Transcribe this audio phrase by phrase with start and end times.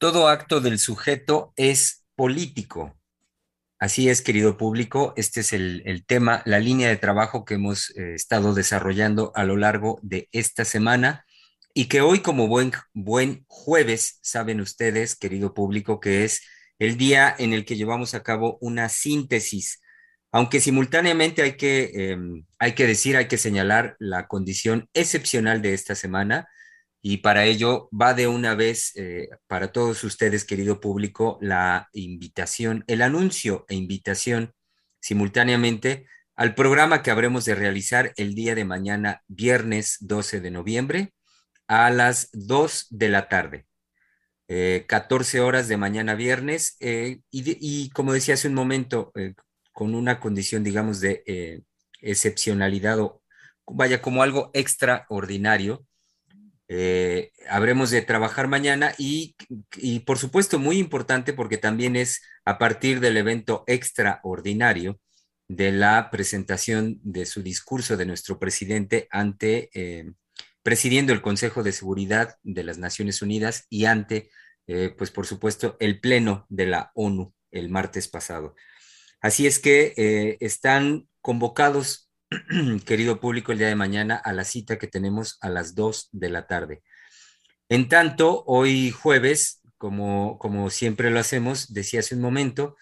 [0.00, 2.98] Todo acto del sujeto es político.
[3.78, 8.14] Así es, querido público, este es el, tema, la línea de trabajo que hemos eh,
[8.14, 11.26] estado desarrollando a lo largo de esta semana
[11.74, 16.40] y que hoy como buen, buen jueves, saben ustedes, querido público, que es
[16.78, 19.82] el día en el que llevamos a cabo una síntesis,
[20.32, 25.74] aunque simultáneamente hay que, em, hay que decir, hay que señalar la condición excepcional de
[25.74, 26.48] esta semana
[27.02, 32.84] y para ello va de una vez eh, para todos ustedes, querido público, la invitación,
[32.88, 34.52] el anuncio e invitación
[35.00, 41.14] simultáneamente al programa que habremos de realizar el día de mañana, viernes 12 de noviembre,
[41.66, 43.66] a las 2 de la tarde.
[44.48, 49.12] 14 eh, horas de mañana viernes eh, y, como decía hace un momento,
[49.72, 51.62] con una condición, digamos, de
[52.00, 53.22] excepcionalidad o
[53.66, 55.86] vaya como algo extraordinario,
[56.72, 59.34] eh, habremos de trabajar mañana y,
[60.06, 65.00] por supuesto muy importante porque también es a partir del evento extraordinario
[65.48, 70.12] de la presentación de su discurso de nuestro presidente ante, eh,
[70.62, 74.30] presidiendo el Consejo de Seguridad de las Naciones Unidas y ante,
[74.68, 78.54] eh, pues por supuesto, el Pleno de la ONU el martes pasado.
[79.20, 82.09] Así es que están convocados
[82.84, 86.30] querido público, el día de mañana a la cita que tenemos a las 2 de
[86.30, 86.82] la tarde.
[87.68, 92.76] En tanto, hoy jueves, como, como siempre lo hacemos, decía hace un momento,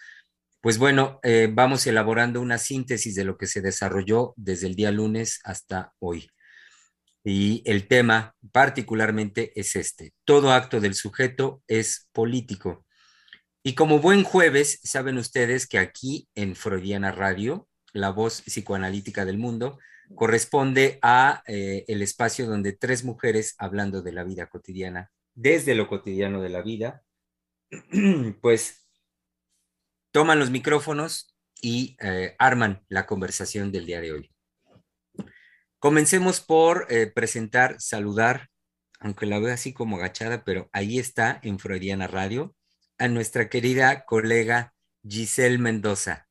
[0.61, 4.91] pues bueno, eh, vamos elaborando una síntesis de lo que se desarrolló desde el día
[4.91, 6.29] lunes hasta hoy.
[7.23, 10.13] Y el tema particularmente es este.
[10.25, 12.85] Todo acto del sujeto es político.
[13.63, 19.37] Y como buen jueves, saben ustedes que aquí en Freudiana Radio la voz psicoanalítica del
[19.37, 19.79] mundo,
[20.15, 25.87] corresponde a eh, el espacio donde tres mujeres hablando de la vida cotidiana, desde lo
[25.87, 27.03] cotidiano de la vida,
[28.41, 28.87] pues
[30.11, 34.31] toman los micrófonos y eh, arman la conversación del día de hoy.
[35.77, 38.49] Comencemos por eh, presentar, saludar,
[38.99, 42.55] aunque la veo así como agachada, pero ahí está en Freudiana Radio,
[42.97, 44.73] a nuestra querida colega
[45.07, 46.28] Giselle Mendoza.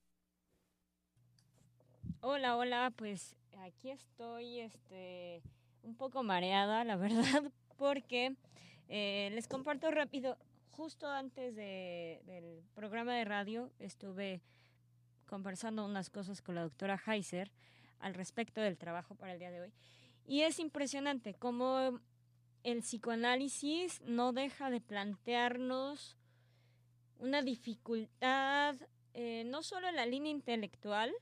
[2.21, 5.41] Hola, hola, pues aquí estoy este,
[5.83, 8.35] un poco mareada, la verdad, porque
[8.89, 10.37] eh, les comparto rápido,
[10.71, 14.41] justo antes del programa de radio estuve
[15.27, 17.53] conversando unas cosas con la doctora Heiser
[17.99, 19.73] al respecto del trabajo para el día de hoy.
[20.25, 22.01] Y es impresionante cómo
[22.63, 26.17] el psicoanálisis no deja de plantearnos
[27.17, 28.75] una dificultad,
[29.13, 31.13] eh, no solo en la línea intelectual,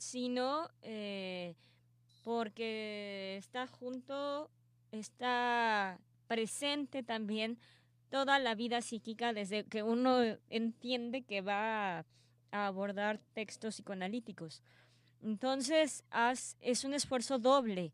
[0.00, 1.54] sino eh,
[2.24, 4.50] porque está junto,
[4.92, 7.58] está presente también
[8.08, 12.06] toda la vida psíquica desde que uno entiende que va
[12.50, 14.62] a abordar textos psicoanalíticos.
[15.22, 16.02] Entonces,
[16.60, 17.92] es un esfuerzo doble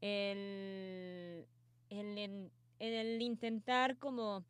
[0.00, 1.48] el,
[1.88, 4.44] el intentar como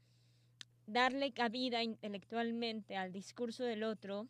[0.86, 4.28] darle cabida intelectualmente al discurso del otro,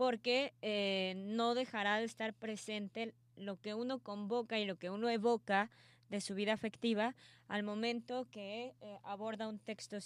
[0.00, 5.10] porque eh, no dejará de estar presente lo que uno convoca y lo que uno
[5.10, 5.70] evoca
[6.08, 7.14] de su vida afectiva
[7.48, 9.98] al momento que eh, aborda un texto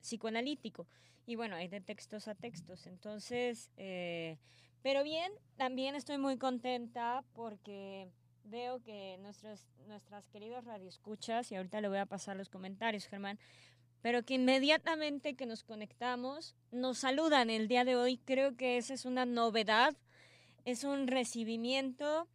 [0.00, 0.86] psicoanalítico.
[1.26, 2.86] Y bueno, hay de textos a textos.
[2.86, 4.38] Entonces, eh,
[4.80, 8.10] pero bien, también estoy muy contenta porque
[8.44, 13.38] veo que nuestros, nuestras queridas radioescuchas, y ahorita le voy a pasar los comentarios, Germán,
[14.02, 18.18] pero que inmediatamente que nos conectamos nos saludan el día de hoy.
[18.18, 19.96] Creo que esa es una novedad,
[20.64, 22.28] es un recibimiento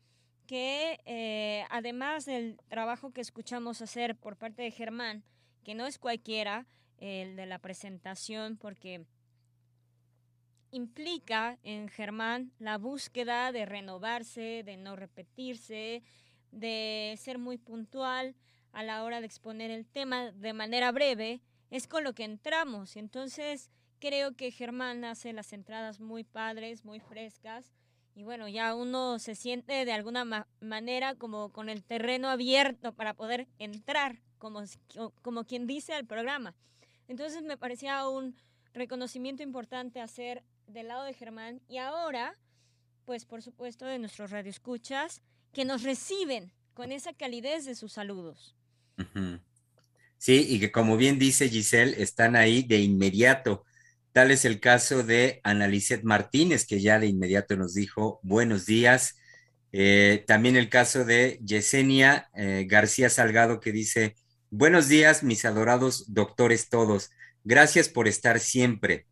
[0.47, 5.23] que eh, además del trabajo que escuchamos hacer por parte de Germán,
[5.63, 6.65] que no es cualquiera,
[6.99, 9.05] el de la presentación, porque
[10.71, 16.01] implica en Germán la búsqueda de renovarse, de no repetirse,
[16.51, 18.35] de ser muy puntual
[18.71, 22.95] a la hora de exponer el tema de manera breve es con lo que entramos.
[22.95, 23.69] Entonces,
[23.99, 27.71] creo que Germán hace las entradas muy padres, muy frescas.
[28.15, 33.13] Y bueno, ya uno se siente de alguna manera como con el terreno abierto para
[33.13, 34.63] poder entrar, como,
[35.21, 36.55] como quien dice al programa.
[37.07, 38.35] Entonces me parecía un
[38.73, 42.35] reconocimiento importante hacer del lado de Germán y ahora,
[43.05, 45.21] pues por supuesto de nuestros radioescuchas,
[45.53, 48.55] que nos reciben con esa calidez de sus saludos.
[50.17, 53.65] Sí, y que como bien dice Giselle, están ahí de inmediato.
[54.11, 59.15] Tal es el caso de Analicet Martínez, que ya de inmediato nos dijo buenos días.
[59.71, 64.15] Eh, también el caso de Yesenia eh, García Salgado, que dice
[64.49, 67.11] buenos días, mis adorados doctores todos.
[67.43, 69.05] Gracias por estar siempre.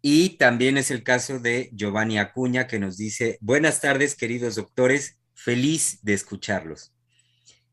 [0.00, 5.18] Y también es el caso de Giovanni Acuña, que nos dice buenas tardes, queridos doctores,
[5.34, 6.94] feliz de escucharlos.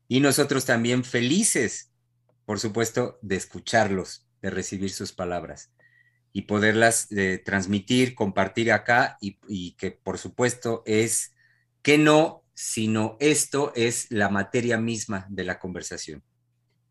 [0.08, 1.91] Y nosotros también felices
[2.44, 5.72] por supuesto, de escucharlos, de recibir sus palabras
[6.32, 11.34] y poderlas eh, transmitir, compartir acá y, que por supuesto es
[11.82, 16.22] que no, sino esto es la materia misma de la conversación.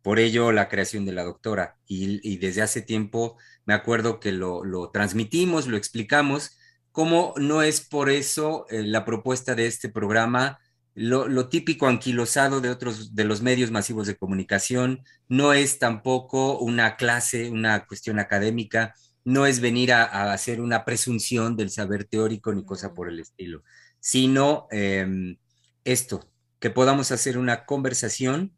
[0.02, 4.90] Por ello la creación de la doctora y, desde hace tiempo me acuerdo que lo,
[4.92, 6.58] transmitimos, lo explicamos,
[6.92, 10.60] como no es por eso eh, la propuesta de este programa
[10.94, 16.98] lo, típico anquilosado de otros de los medios masivos de comunicación, no es tampoco una
[16.98, 18.94] clase, una cuestión académica,
[19.24, 23.64] no es venir a, hacer una presunción del saber teórico ni cosa por el estilo,
[24.00, 25.38] sino em,
[25.86, 26.30] esto,
[26.60, 28.56] que podamos hacer una conversación.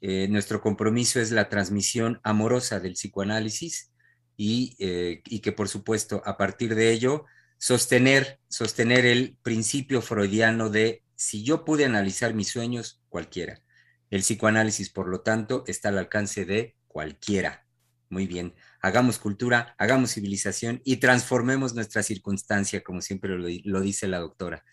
[0.00, 3.92] Eh, nuestro compromiso es la transmisión amorosa del psicoanálisis
[4.36, 7.24] y, eh, y que por supuesto a partir de ello
[7.58, 13.62] sostener, sostener el principio freudiano de si yo pude analizar mis sueños, cualquiera.
[14.10, 17.66] El psicoanálisis, por lo tanto, está al alcance de cualquiera.
[18.10, 24.18] Muy bien, hagamos cultura, hagamos civilización y transformemos nuestra circunstancia, como siempre lo, dice la
[24.18, 24.64] doctora.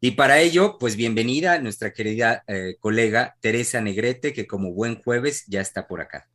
[0.00, 5.44] Y para ello, pues bienvenida nuestra querida eh, colega Teresa Negrete, que como buen jueves
[5.46, 6.28] ya está por acá.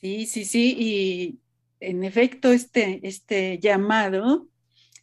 [0.00, 1.38] Sí, sí, sí, y
[1.80, 4.49] en efecto, este, este llamado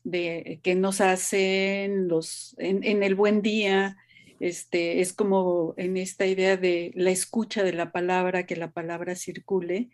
[0.04, 3.98] de que nos hacen los en, el buen día,
[4.40, 9.16] este, es como en esta idea de la escucha de la palabra, que la palabra
[9.16, 9.90] circule,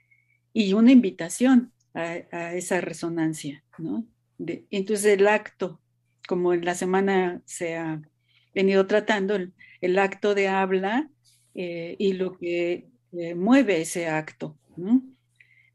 [0.54, 4.06] y una invitación a, esa resonancia, ¿no?
[4.72, 5.82] entonces el acto,
[6.28, 8.02] como en la semana se ha
[8.54, 9.36] venido tratando,
[9.82, 11.10] el, acto de habla
[11.56, 14.58] eh, y lo que eh, mueve ese acto.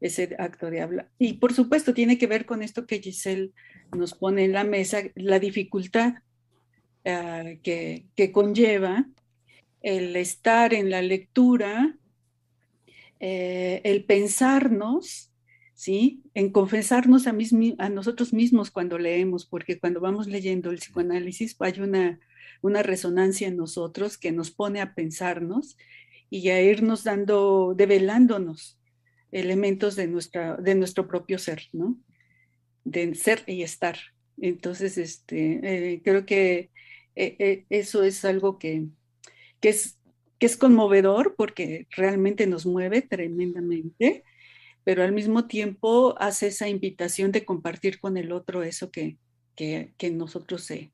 [0.01, 1.09] Ese acto de habla.
[1.17, 3.51] Y por supuesto tiene que ver con esto que Giselle
[3.95, 6.15] nos pone en la mesa, la dificultad
[7.05, 9.05] ah, que, conlleva
[9.81, 11.97] el estar en la lectura,
[13.19, 15.31] eh, el pensarnos,
[15.73, 16.21] ¿sí?
[16.33, 17.35] En confesarnos a,
[17.77, 22.19] a, nosotros mismos cuando leemos, porque cuando vamos leyendo el psicoanálisis hay una,
[22.61, 25.77] una resonancia en nosotros que nos pone a pensarnos
[26.29, 28.78] y a irnos dando, develándonos
[29.31, 31.97] elementos de, nuestra, de nuestro propio ser, ¿no?
[32.83, 33.97] De ser y estar.
[34.37, 36.71] Entonces, este, eh, creo que
[37.15, 38.87] eh, eh, eso es algo que,
[39.59, 39.99] que, es,
[40.39, 44.23] que es conmovedor porque realmente nos mueve tremendamente,
[44.83, 49.17] pero al mismo tiempo hace esa invitación de compartir con el otro eso que,
[49.55, 50.91] que, que nosotros se,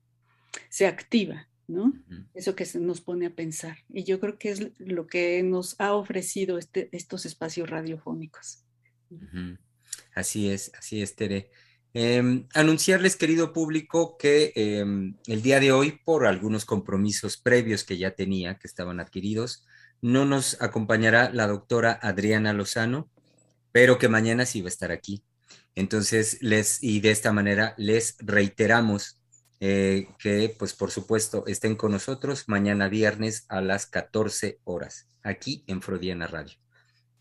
[0.68, 1.48] se activa.
[1.68, 1.92] ¿No?
[2.34, 3.78] Eso que se nos pone a pensar.
[3.88, 8.64] Y yo creo que es lo que nos ha ofrecido este, estos espacios radiofónicos.
[10.14, 11.50] Así es, así es, Tere.
[11.92, 17.96] Em, anunciarles, querido público, que em, el día de hoy, por algunos compromisos previos que
[17.96, 19.64] ya tenía, que estaban adquiridos,
[20.02, 23.10] no nos acompañará la doctora Adriana Lozano,
[23.72, 25.24] pero que mañana sí va a estar aquí.
[25.74, 29.20] Entonces, les, y de esta manera les reiteramos
[29.60, 35.64] eh, que pues por supuesto estén con nosotros mañana viernes a las 14 horas, aquí
[35.66, 36.56] en Freudiana Radio.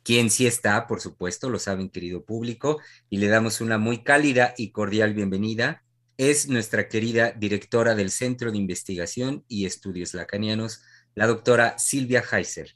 [0.03, 4.53] Quien sí está, por supuesto, lo saben, querido público, y le damos una muy cálida
[4.57, 5.83] y cordial bienvenida,
[6.17, 10.83] es nuestra querida directora del Centro de Investigación y Estudios Lacanianos,
[11.15, 12.75] la doctora Silvia Heiser.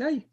[0.00, 0.29] Ay,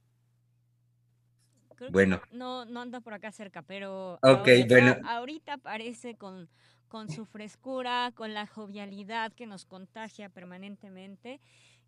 [1.91, 2.21] bueno.
[2.31, 4.95] no, no anda por acá cerca, pero ahorita, bueno.
[5.07, 6.49] ahorita aparece con,
[6.87, 11.39] con su frescura, con la jovialidad que nos contagia permanentemente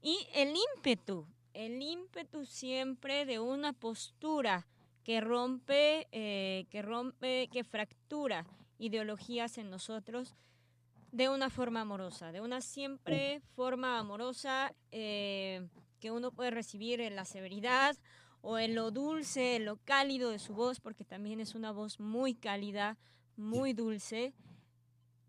[0.01, 4.67] y el ímpetu, el ímpetu siempre de una postura
[5.03, 8.45] que rompe, eh, que rompe, que fractura
[8.77, 10.35] ideologías en nosotros
[11.11, 15.67] de una forma amorosa, de una siempre forma amorosa eh,
[15.99, 17.97] que uno puede recibir en la severidad
[18.41, 21.99] o en lo dulce, en lo cálido de su voz, porque también es una voz
[21.99, 22.97] muy cálida,
[23.35, 24.33] muy dulce,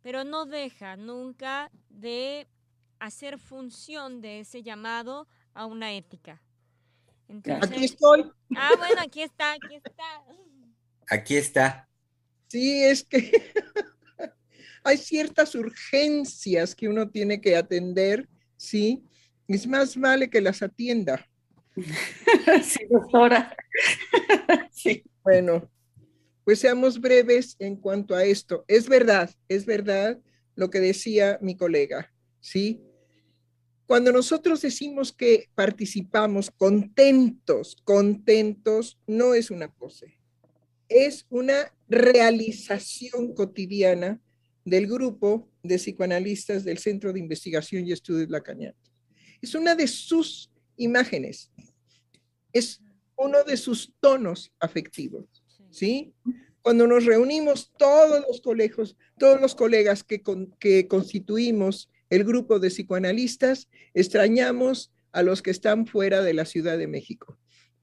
[0.02, 2.48] pero no deja nunca de
[2.98, 6.42] hacer función de ese llamado a una ética.
[7.60, 8.30] aquí estoy.
[8.56, 10.24] Ah, bueno, aquí está, aquí está.
[11.08, 11.88] Aquí está.
[12.48, 13.52] Sí, es que
[14.84, 19.04] hay ciertas urgencias que uno tiene que atender, ¿sí?
[19.48, 21.29] Es más vale que las atienda.
[22.62, 23.54] Sí, doctora.
[24.72, 25.02] Sí.
[25.22, 25.70] Bueno,
[26.44, 28.64] pues seamos breves en cuanto a esto.
[28.66, 30.18] Es verdad, es verdad
[30.54, 32.80] lo que decía mi colega, ¿sí?
[33.86, 40.18] Cuando nosotros decimos que participamos contentos, contentos, no es una pose,
[40.88, 44.20] es una realización cotidiana
[44.64, 48.92] del grupo de psicoanalistas del Centro de Investigación y Estudios Lacanianos.
[49.42, 51.50] Es una de sus imágenes,
[52.52, 52.80] es
[53.16, 55.24] uno de sus tonos afectivos,
[55.70, 56.12] ¿sí?
[56.62, 60.22] Cuando nos reunimos todos los colegios, todos los colegas que,
[60.58, 66.76] que constituimos el grupo de psicoanalistas, extrañamos a los que están fuera de la Ciudad
[66.76, 67.39] de México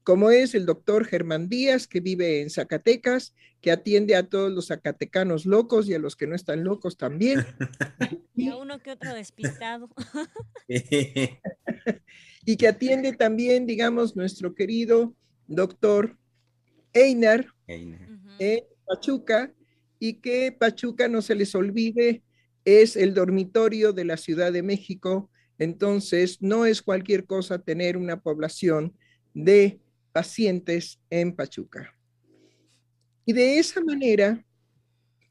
[0.08, 4.68] como es el doctor Germán Díaz, que vive en Zacatecas, que atiende a todos los
[4.68, 7.44] zacatecanos locos y a los que no están locos también.
[8.34, 9.90] Y a uno que otro despistado.
[12.46, 15.14] y que atiende también, digamos, nuestro querido
[15.46, 16.16] doctor
[16.94, 19.52] Einar, en Pachuca,
[19.98, 22.22] y que Pachuca no se les olvide,
[22.64, 28.22] es el dormitorio de la Ciudad de México, entonces no es cualquier cosa tener una
[28.22, 28.96] población
[29.34, 29.80] de
[30.12, 31.94] pacientes en Pachuca.
[33.24, 34.44] Y de esa manera,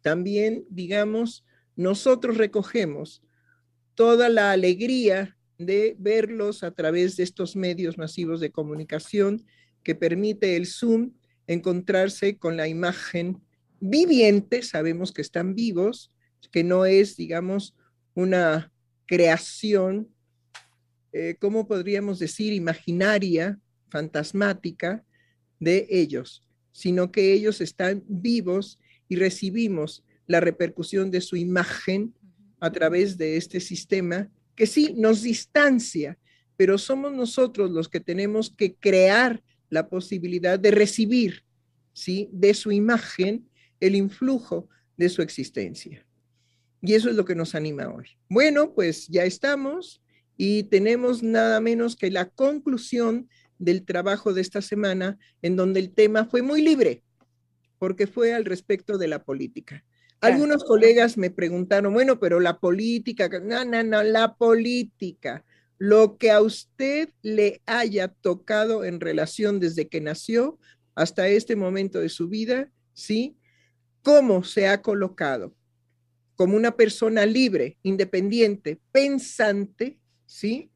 [0.01, 3.21] también, digamos, nosotros recogemos
[3.95, 9.45] toda la alegría de verlos a través de estos medios masivos de comunicación
[9.83, 11.13] que permite el Zoom
[11.47, 13.41] encontrarse con la imagen
[13.79, 16.11] viviente, sabemos que están vivos,
[16.51, 17.75] que no es, digamos,
[18.13, 18.71] una
[19.05, 20.09] creación,
[21.13, 25.03] eh, ¿cómo podríamos decir?, imaginaria, fantasmática
[25.59, 28.79] de ellos, sino que ellos están vivos
[29.09, 32.13] y recibimos la repercusión de su imagen
[32.59, 36.17] a través de este sistema que sí nos distancia,
[36.55, 41.43] pero somos nosotros los que tenemos que crear la posibilidad de recibir,
[41.93, 42.29] ¿sí?
[42.31, 43.47] De su imagen
[43.79, 44.67] el influjo
[44.97, 46.05] de su existencia.
[46.81, 48.07] Y eso es lo que nos anima hoy.
[48.29, 50.01] Bueno, pues ya estamos
[50.37, 55.91] y tenemos nada menos que la conclusión del trabajo de esta semana, en donde el
[55.91, 57.03] tema fue muy libre,
[57.79, 59.83] porque fue al respecto de la política.
[60.19, 65.45] Algunos colegas me preguntaron, bueno, pero la política, no, no, no, la política,
[65.77, 70.57] lo que a usted le haya tocado en relación desde que nació
[70.95, 73.37] hasta este momento de su vida, ¿sí?
[74.01, 75.53] ¿Cómo se ha colocado
[76.35, 80.71] como una persona libre, independiente, pensante, ¿sí?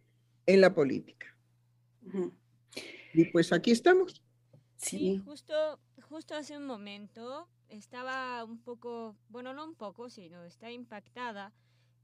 [0.46, 1.28] En la política.
[3.14, 4.22] Y pues aquí estamos.
[4.78, 10.72] Sí, justo, justo hace un momento estaba un poco, bueno, no un poco, sino está
[10.72, 11.54] impactada,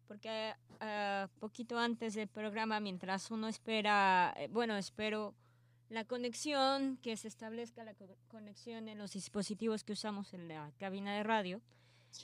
[0.07, 5.35] porque uh, poquito antes del programa, mientras uno espera, eh, bueno, espero
[5.89, 7.95] la conexión, que se establezca la
[8.27, 11.61] conexión en los dispositivos que usamos en la cabina de radio,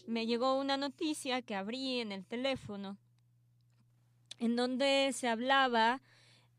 [0.08, 2.98] me llegó una noticia que abrí en el teléfono,
[4.40, 6.02] en donde se hablaba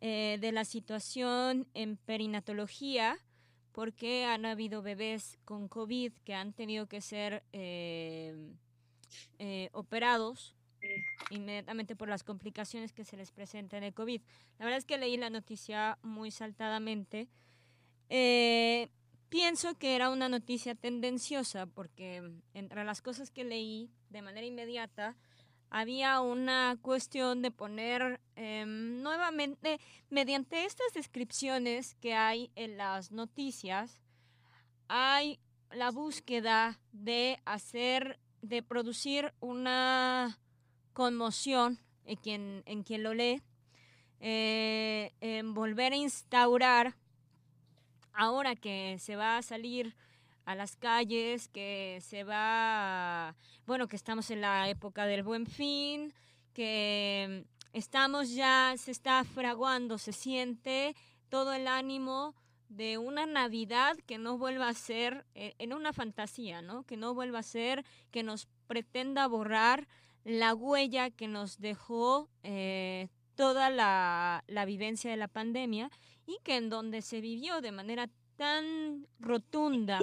[0.07, 3.17] eh, de la situación en perinatología,
[3.73, 8.37] porque han habido bebés con COVID que han tenido que ser eh,
[9.39, 10.57] eh, operados
[11.31, 14.21] inmediatamente por las complicaciones que se les presentan en el COVID.
[14.59, 17.31] La verdad es que leí la noticia muy saltadamente.
[19.31, 25.17] pienso que era una noticia tendenciosa porque entre las cosas que leí de manera inmediata,
[25.71, 29.81] había una cuestión de poner em, nuevamente,
[30.11, 34.01] mediante estas descripciones que hay en las noticias,
[34.89, 35.41] hay
[35.71, 40.39] la búsqueda de hacer, de producir una
[40.93, 43.43] conmoción en quien, en quien lo lee,
[44.21, 46.97] eh, en volver a instaurar,
[48.13, 49.97] ahora que se va a salir
[50.45, 53.35] a las calles, que se va,
[53.67, 56.13] bueno, que estamos en la época del buen fin,
[56.53, 60.95] que estamos ya, se está fraguando, se siente
[61.29, 62.35] todo el ánimo
[62.69, 66.85] de una Navidad que no vuelva a ser eh, en una fantasía, ¿no?
[66.85, 69.87] Que no vuelva a ser, que nos pretenda borrar
[70.25, 75.91] la huella que nos dejó eh, toda la, la vivencia de la pandemia
[76.27, 80.01] y que en donde se vivió de manera tan rotunda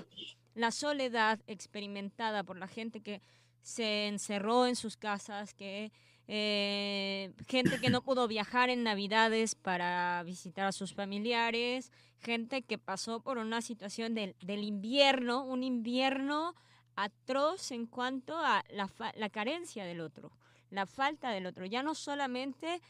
[0.55, 3.21] la soledad experimentada por la gente que
[3.61, 5.91] se encerró en sus casas, que
[6.27, 12.77] eh, gente que no pudo viajar en Navidades para visitar a sus familiares, gente que
[12.77, 16.55] pasó por una situación del, invierno, un invierno
[16.95, 20.31] atroz en cuanto a la, la carencia del otro,
[20.69, 22.81] la falta del otro, ya no solamente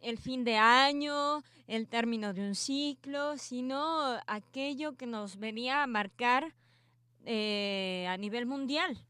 [0.00, 5.86] el fin de año, el término de un ciclo, sino aquello que nos venía a
[5.86, 6.54] marcar
[7.24, 9.04] eh, a nivel mundial.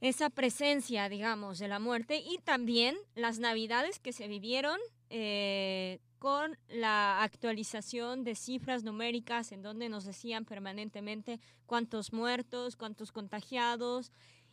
[0.00, 4.78] Esa presencia, digamos, de la muerte y también las navidades que se vivieron
[5.10, 13.10] eh, con la actualización de cifras numéricas en donde nos decían permanentemente cuántos muertos, cuántos
[13.10, 14.12] contagiados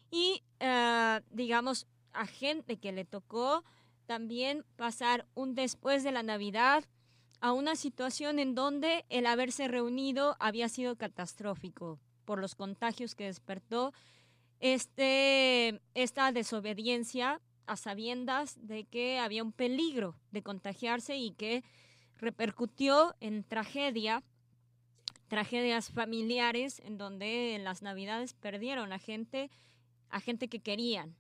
[0.09, 3.63] y, eh, digamos, a gente que le tocó
[4.07, 6.85] también pasar un después de la Navidad
[7.39, 13.25] a una situación en donde el haberse reunido había sido catastrófico por los contagios que
[13.25, 13.93] despertó
[14.59, 21.63] este, esta desobediencia a sabiendas de que había un peligro de contagiarse y que
[22.17, 24.23] repercutió en tragedia,
[25.27, 29.51] tragedias familiares en donde en las navidades perdieron a gente,
[30.09, 31.15] a gente que querían.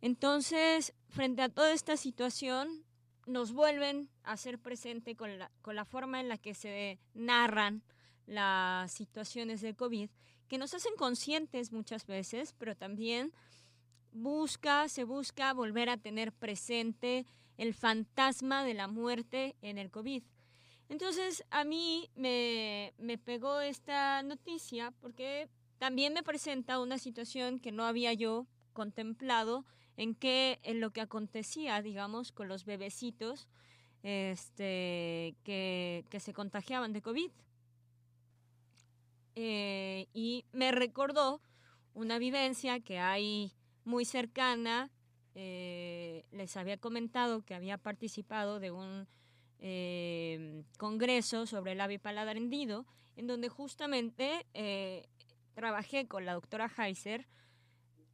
[0.00, 2.84] Entonces, frente a toda esta situación,
[3.26, 7.82] nos vuelven a ser presente con la, con la forma en la que se narran
[8.26, 10.10] las situaciones de COVID,
[10.48, 13.32] que nos hacen conscientes muchas veces, pero también
[14.12, 20.22] busca, se busca volver a tener presente el fantasma de la muerte en el COVID.
[20.88, 27.84] Entonces, a mí me pegó esta noticia porque también me presenta una situación que no
[27.84, 29.66] había yo contemplado
[29.98, 33.48] en qué en lo que acontecía, digamos, con los bebecitos
[34.04, 37.30] este, que, se contagiaban de COVID.
[39.34, 41.42] Eh, y me recordó
[41.94, 43.52] una vivencia que hay
[43.84, 44.88] muy cercana.
[45.34, 49.08] Eh, les había comentado que había participado de un
[49.58, 54.46] eh, congreso sobre el ave paladar hendido, en donde justamente
[55.54, 57.26] trabajé con la doctora Heiser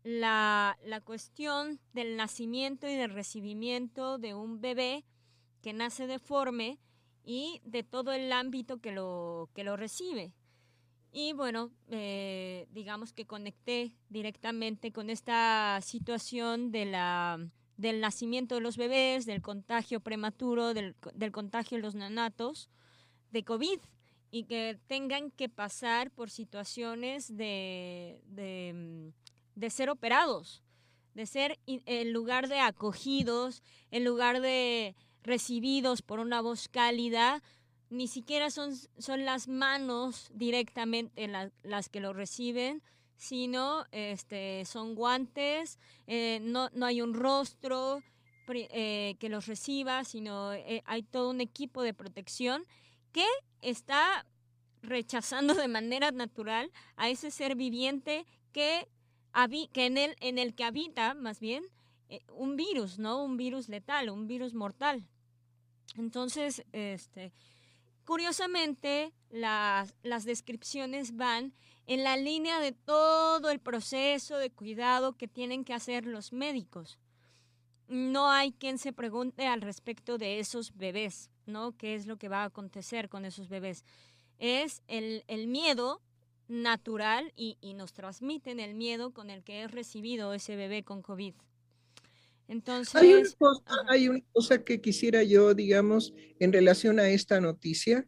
[0.05, 5.05] la, cuestión del nacimiento y del recibimiento de un bebé
[5.63, 6.79] que nace deforme
[7.25, 10.35] y de todo el ámbito que lo, que lo recibe.
[11.11, 17.39] Y bueno, eh, digamos que conecté directamente con esta situación de la,
[17.77, 20.95] del nacimiento de los bebés, del contagio prematuro, del,
[21.33, 22.69] contagio de los neonatos,
[23.31, 23.79] de COVID,
[24.31, 29.13] y que tengan que pasar por situaciones de de
[29.71, 30.63] ser operados,
[31.15, 37.43] de ser en lugar de acogidos, en lugar de recibidos por una voz cálida,
[37.91, 41.29] ni siquiera son, son las manos directamente
[41.63, 42.83] las que lo reciben,
[43.17, 48.03] sino este, son guantes, eh, no, no, hay un rostro
[48.49, 52.65] eh, que los reciba, sino eh, hay todo un equipo de protección
[53.13, 53.27] que
[53.63, 54.27] está
[54.83, 58.89] rechazando de manera natural a ese ser viviente que
[59.73, 61.65] que en el, en el que habita más bien
[62.09, 63.23] eh, un virus, ¿no?
[63.25, 65.07] Un virus letal, un virus mortal.
[65.97, 67.33] Entonces, este,
[68.05, 71.53] curiosamente, las, las descripciones van
[71.87, 76.99] en la línea de todo el proceso de cuidado que tienen que hacer los médicos.
[77.89, 81.77] No hay quien se pregunte al respecto de esos bebés, ¿no?
[81.77, 83.85] ¿Qué es lo que va a acontecer con esos bebés?
[84.39, 86.01] Es el, el miedo
[86.63, 91.35] natural y, nos transmiten el miedo con el que es recibido ese bebé con COVID.
[92.47, 98.07] Entonces, hay una, cosa, que quisiera yo, digamos, en relación a esta noticia.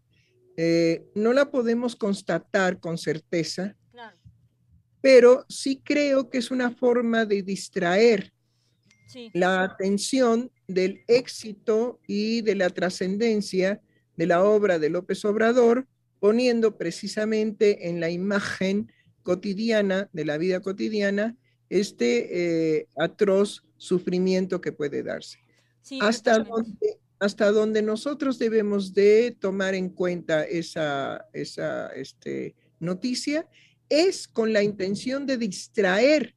[0.57, 3.77] Eh, no la podemos constatar con certeza,
[5.01, 8.33] pero sí creo que es una forma de distraer
[9.33, 13.81] la atención del éxito y de la trascendencia
[14.17, 15.87] de la obra de López Obrador
[16.27, 18.91] poniendo precisamente en la imagen
[19.23, 21.37] cotidiana, de la vida cotidiana,
[21.71, 25.39] este eh, atroz sufrimiento que puede darse.
[26.01, 33.47] hasta, donde, hasta donde nosotros debemos de tomar en cuenta esa, esa este, noticia
[33.89, 36.35] es con la intención de distraer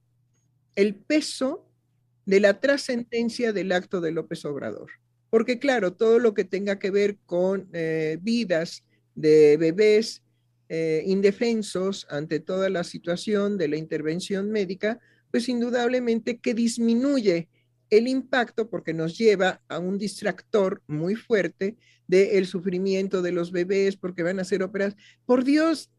[0.76, 1.68] el peso
[2.28, 4.92] de la trascendencia del acto de López Obrador.
[5.32, 8.84] Porque claro, todo lo que tenga que ver con eh, vidas,
[9.20, 10.24] de bebés
[10.70, 17.50] eh, indefensos ante toda la situación de la intervención médica, pues indudablemente que disminuye
[17.90, 21.76] el impacto porque nos lleva a un distractor muy fuerte
[22.08, 24.96] del sufrimiento de los bebés porque van a ser operados.
[25.26, 25.90] Por Dios,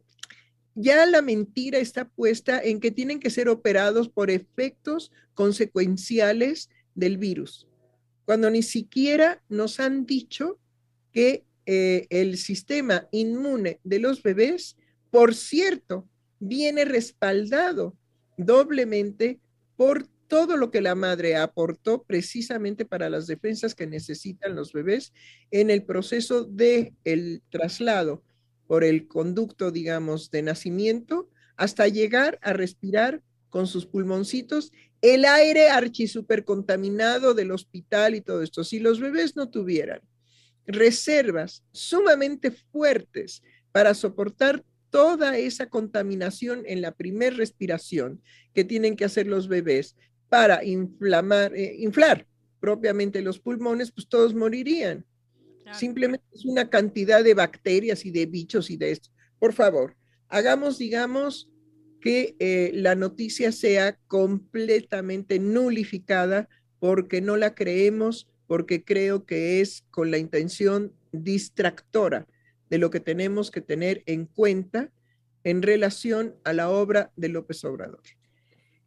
[0.74, 7.18] ya la mentira está puesta en que tienen que ser operados por efectos consecuenciales del
[7.18, 7.68] virus,
[8.24, 10.58] cuando ni siquiera nos han dicho
[11.12, 14.76] que eh, el sistema inmune de los bebés,
[15.10, 17.96] por cierto, viene respaldado
[18.36, 19.40] doblemente
[19.76, 25.12] por todo lo que la madre aportó precisamente para las defensas que necesitan los bebés
[25.50, 28.22] en el proceso de el traslado
[28.66, 35.70] por el conducto, digamos, de nacimiento hasta llegar a respirar con sus pulmoncitos el aire
[35.70, 38.62] archisupercontaminado del hospital y todo esto.
[38.62, 40.00] Si los bebés no tuvieran
[40.66, 43.42] reservas sumamente fuertes
[43.72, 48.20] para soportar toda esa contaminación en la primer respiración
[48.54, 49.96] que tienen que hacer los bebés
[50.28, 52.26] para inflamar, eh, inflar
[52.60, 55.04] propiamente los pulmones, pues todos morirían.
[55.72, 59.10] Simplemente es una cantidad de bacterias y de bichos y de esto.
[59.38, 59.96] Por favor,
[60.28, 61.48] hagamos, digamos,
[62.00, 66.48] que eh, la noticia sea completamente nulificada
[66.80, 72.26] porque no la creemos, porque creo que es con la intención distractora
[72.68, 74.90] de lo que tenemos que tener en cuenta
[75.44, 78.02] en relación a la obra de López Obrador.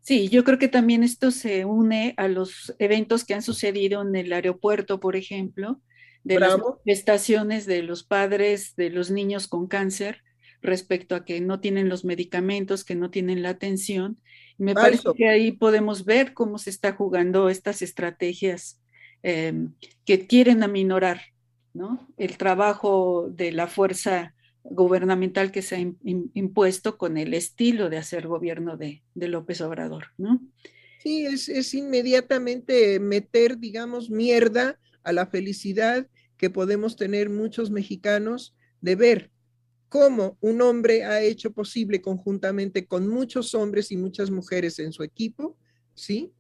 [0.02, 4.14] Sí, yo creo que también esto se une a los eventos que han sucedido en
[4.18, 5.80] el aeropuerto, por ejemplo,
[6.26, 10.24] de las manifestaciones de los padres de los niños con cáncer
[10.62, 14.20] respecto a que no tienen los medicamentos, que no tienen la atención.
[14.58, 18.83] Me parece que ahí podemos ver cómo se está jugando estas estrategias
[19.24, 19.74] em,
[20.06, 21.22] que quieren aminorar
[21.74, 22.08] ¿no?
[22.18, 28.28] el trabajo de la fuerza gubernamental que se ha impuesto con el estilo de hacer
[28.28, 30.08] gobierno de, de López Obrador.
[30.18, 30.42] ¿no?
[31.00, 36.08] Sí, es inmediatamente meter, digamos, mierda a la felicidad
[36.38, 39.32] que podemos tener muchos mexicanos de ver
[39.94, 45.04] cómo un hombre ha hecho posible conjuntamente con muchos hombres y muchas mujeres en su
[45.04, 45.56] equipo,
[45.94, 46.34] ¿sí?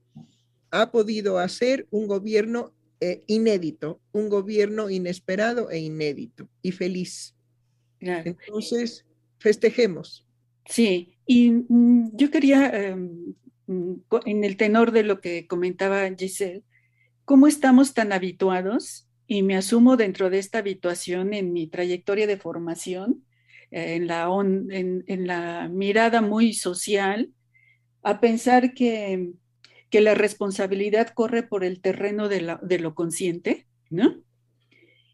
[0.73, 7.35] Ha podido hacer un gobierno eh, inédito, un gobierno inesperado e inédito y feliz.
[7.99, 9.05] Entonces,
[9.39, 10.25] festejemos.
[10.65, 16.63] Sí, y mm, yo quería, mm, en el tenor de lo que comentaba Giselle,
[17.25, 19.07] ¿cómo estamos tan habituados?
[19.27, 23.25] Y me asumo dentro de esta habituación en mi trayectoria de formación,
[23.71, 27.31] eh, en, la en, la mirada muy social,
[28.01, 29.33] a pensar que,
[29.93, 34.23] que la responsabilidad corre por el terreno de, de lo consciente, ¿no?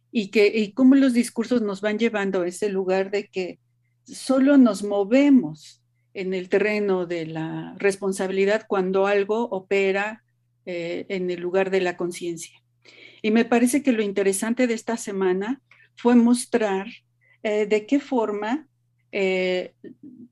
[0.09, 3.59] Y, que, y cómo los discursos nos van llevando a ese lugar de que
[4.05, 10.23] solo nos movemos en el terreno de la responsabilidad cuando algo opera
[10.65, 12.57] eh, en el lugar de la conciencia.
[13.21, 15.61] Y me parece que lo interesante de esta semana
[15.97, 16.87] fue mostrar
[17.43, 18.65] eh, de qué forma
[19.11, 19.73] eh,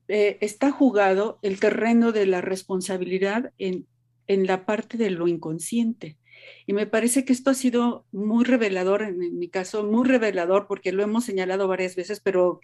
[0.06, 3.86] está jugado el terreno de la responsabilidad en,
[4.28, 6.16] en, la parte de lo inconsciente.
[6.66, 10.92] Y me parece que esto ha sido muy revelador, en, mi caso, muy revelador, porque
[10.92, 12.60] lo hemos señalado varias veces, pero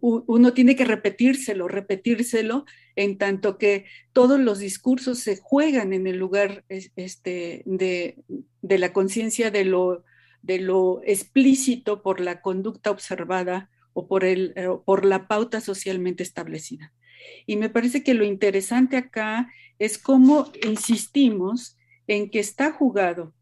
[0.00, 6.18] uno tiene que repetírselo, repetírselo, en tanto que todos los discursos se juegan en el
[6.18, 8.16] lugar este, de,
[8.60, 10.04] la conciencia de lo,
[10.42, 16.22] de lo explícito por la conducta observada o por, el, eh, por la pauta socialmente
[16.22, 16.92] establecida.
[17.46, 23.34] Y me parece que lo interesante acá es cómo insistimos en que está jugado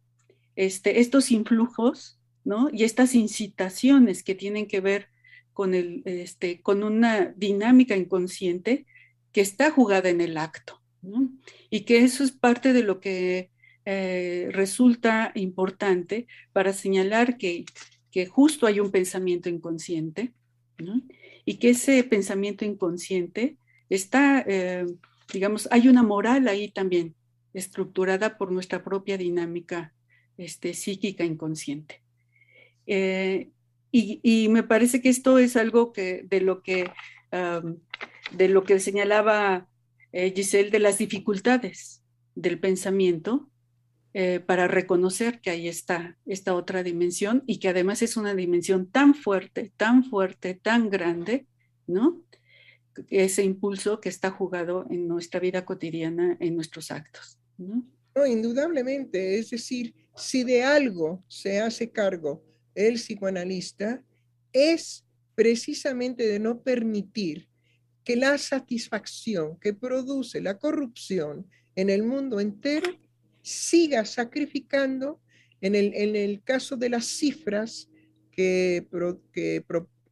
[0.57, 2.68] este, estos influjos ¿no?
[2.73, 5.09] y estas incitaciones que tienen que ver
[5.53, 8.87] con, el, este, con una dinámica inconsciente
[9.33, 10.81] que está jugada en el acto.
[11.68, 13.51] Y que eso es parte de lo que
[13.85, 17.66] eh, resulta importante para señalar que,
[18.11, 20.33] que, justo hay un pensamiento inconsciente
[21.44, 23.59] y que ese pensamiento inconsciente
[23.90, 24.87] está, eh,
[25.32, 27.14] digamos, hay una moral ahí también
[27.52, 29.92] estructurada por nuestra propia dinámica
[30.37, 32.02] este, psíquica inconsciente.
[32.87, 33.50] Eh,
[33.96, 36.90] y, me parece que esto es algo que, de, lo que,
[38.32, 39.68] de lo que señalaba
[40.16, 42.04] eh, Giselle de las dificultades
[42.37, 43.48] del pensamiento
[44.12, 48.88] eh, para reconocer que ahí está esta otra dimensión y que además es una dimensión
[48.88, 51.48] tan fuerte, tan fuerte, tan grande,
[51.88, 52.22] ¿no?
[53.09, 57.85] Ese impulso que está jugado en nuestra vida cotidiana, en nuestros actos, ¿no?
[58.26, 64.02] Indudablemente, es decir, si de algo se hace cargo el psicoanalista
[64.52, 65.04] es
[65.35, 67.48] precisamente de no permitir
[68.04, 72.90] que la satisfacción que produce la corrupción en el mundo entero
[73.42, 75.20] siga sacrificando
[75.61, 77.88] en el, en el caso de las cifras
[78.30, 78.87] que,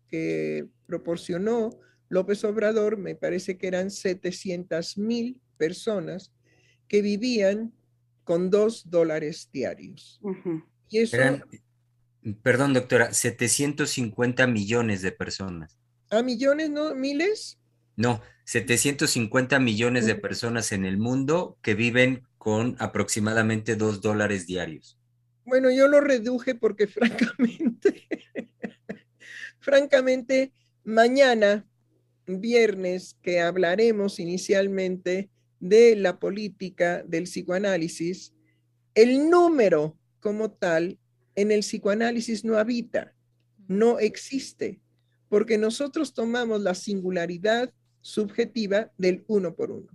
[0.09, 1.71] que proporcionó
[2.13, 6.31] López Obrador, me parece que eran 700 mil personas
[6.87, 7.73] que vivían
[8.23, 10.21] con dos dólares diarios.
[10.91, 11.17] y eso,
[12.43, 15.79] perdón, doctora, 750 millones de personas.
[16.11, 16.95] ¿A ¿Ah, millones, no?
[16.95, 17.59] ¿Miles?
[17.97, 24.99] No, 750 millones de personas en el mundo que viven con aproximadamente dos dólares diarios.
[25.47, 28.07] Bueno, yo lo reduje porque francamente,
[29.61, 30.53] francamente,
[30.85, 31.67] mañana,
[32.27, 35.31] viernes, que hablaremos inicialmente
[35.61, 38.35] de la política del psicoanálisis,
[38.95, 40.99] el número como tal
[41.35, 43.15] en el psicoanálisis no habita,
[43.69, 44.81] no existe,
[45.29, 49.89] porque nosotros tomamos la singularidad subjetiva del uno por uno,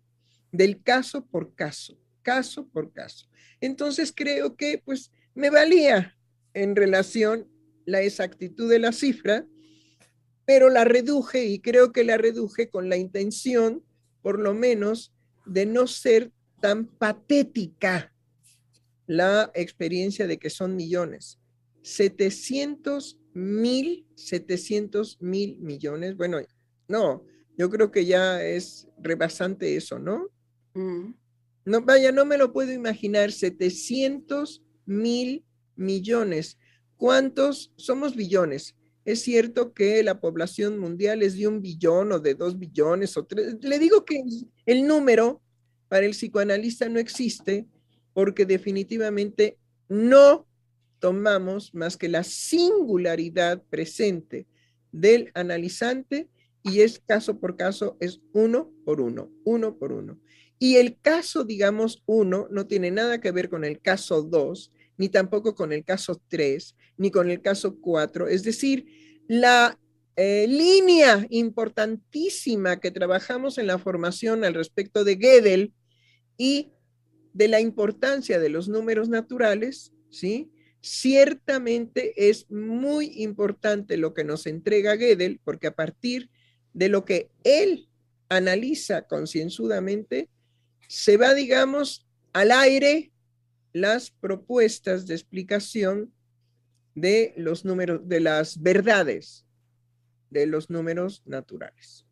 [0.52, 3.28] del caso por caso, caso por caso.
[3.62, 6.18] Entonces creo que pues me valía
[6.54, 7.48] en relación
[7.86, 9.46] la exactitud de la cifra,
[10.48, 13.84] pero la reduje y creo que la reduje con la intención,
[14.22, 15.14] por lo menos,
[15.46, 16.32] de no ser
[16.62, 18.14] tan patética
[19.08, 21.38] la experiencia de que son millones.
[21.82, 26.16] 700 mil, 700 mil millones.
[26.16, 26.40] Bueno,
[26.88, 27.26] no,
[27.58, 30.30] yo creo que ya es rebasante eso, ¿no?
[30.74, 31.14] Mm.
[31.66, 35.44] No, vaya, no me lo puedo imaginar, 700 mil
[35.76, 36.58] millones.
[36.96, 37.74] ¿Cuántos?
[37.76, 38.78] Somos billones.
[39.08, 43.24] Es cierto que la población mundial es de un billón o de dos billones o
[43.26, 43.56] tres.
[43.62, 44.22] Le digo que
[44.65, 45.41] el número
[45.88, 47.65] para el psicoanalista no existe
[48.13, 50.46] porque definitivamente no
[51.00, 54.46] tomamos más que la singularidad presente
[54.91, 56.28] del analizante
[56.62, 60.20] y es caso por caso, es uno por uno, uno por uno.
[60.60, 65.08] Y el caso, digamos, uno no tiene nada que ver con el caso dos, ni
[65.08, 68.28] tampoco con el caso 3, ni con el caso 4.
[68.28, 68.86] Es decir,
[69.28, 69.80] la
[70.16, 75.74] eh, línea importantísima que trabajamos en la formación al respecto de Gödel
[76.38, 76.72] y
[77.34, 80.52] de la importancia de los números naturales, ¿sí?
[80.82, 86.30] Ciertamente es muy importante lo que nos entrega Gödel, porque a partir
[86.74, 87.88] de lo que él
[88.30, 90.30] analiza concienzudamente,
[90.88, 93.12] se va, digamos, al aire
[93.74, 96.14] las propuestas de explicación
[96.98, 99.46] de los números, de las verdades
[100.32, 102.08] de los números naturales.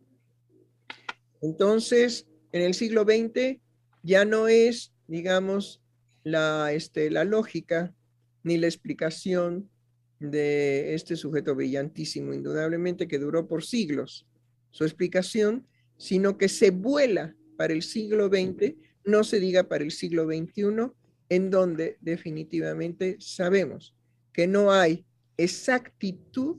[1.41, 3.60] Entonces, en el siglo XX
[4.04, 5.82] ya no es, digamos,
[6.24, 7.95] la, este, la lógica
[8.43, 9.71] ni la explicación
[10.19, 14.28] de este sujeto brillantísimo, indudablemente que duró por siglos
[14.69, 15.67] su explicación,
[15.98, 20.91] sino que se vuela para el siglo XX, no se diga para el siglo XXI,
[21.30, 23.94] en donde definitivamente sabemos
[24.36, 25.06] que no hay
[25.38, 26.58] exactitud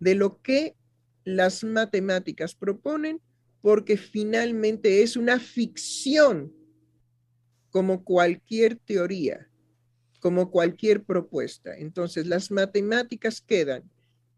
[0.00, 0.74] de lo que
[1.22, 3.20] las matemáticas proponen,
[3.62, 6.52] porque finalmente es una ficción
[7.70, 9.48] como cualquier teoría,
[10.18, 11.76] como cualquier propuesta.
[11.76, 13.88] Entonces las matemáticas quedan,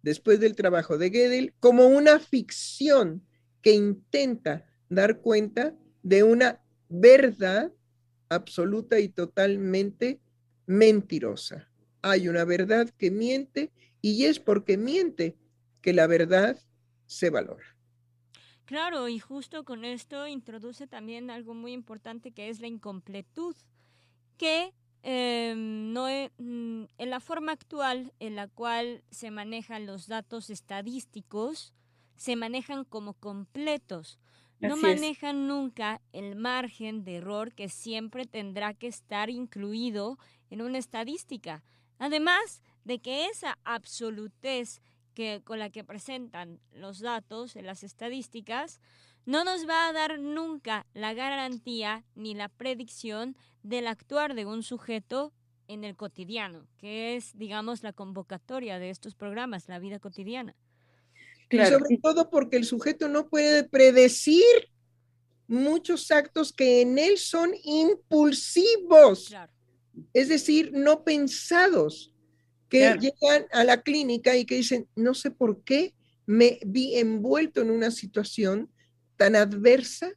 [0.02, 3.26] después del trabajo de Gödel, como una ficción
[3.62, 7.72] que intenta dar cuenta de una verdad
[8.28, 10.20] absoluta y totalmente
[10.66, 11.66] mentirosa.
[12.02, 15.36] Hay una verdad que miente y es porque miente
[15.80, 16.58] que la verdad
[17.06, 17.64] se valora.
[18.64, 23.56] Claro, y justo con esto introduce también algo muy importante que es la incompletud,
[24.36, 30.50] que em, no mm, en la forma actual en la cual se manejan los datos
[30.50, 31.72] estadísticos,
[32.16, 34.18] se manejan como completos.
[34.60, 40.18] No manejan nunca el margen de error que siempre tendrá que estar incluido
[40.50, 41.62] en una estadística.
[41.98, 44.80] Además de que esa absolutez
[45.14, 48.80] que, con la que presentan los datos las estadísticas
[49.26, 54.62] no nos va a dar nunca la garantía ni la predicción del actuar de un
[54.62, 55.34] sujeto
[55.66, 60.56] en el cotidiano, que es, digamos, la convocatoria de estos programas, la vida cotidiana.
[61.50, 64.44] Y sobre todo porque el sujeto no puede predecir
[65.46, 69.34] muchos actos que en él son impulsivos,
[70.12, 72.12] es decir, no pensados,
[72.68, 75.94] que llegan a la clínica y que dicen, no sé por qué
[76.26, 78.70] me vi envuelto en una situación
[79.16, 80.12] tan adversa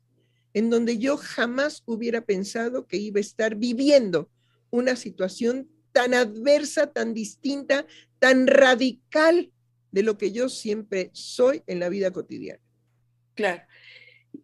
[0.53, 4.29] en donde yo jamás hubiera pensado que iba a estar viviendo
[4.69, 7.85] una situación tan adversa, tan distinta,
[8.19, 9.51] tan radical
[9.91, 12.61] de lo que yo siempre soy en la vida cotidiana.
[13.33, 13.63] Claro.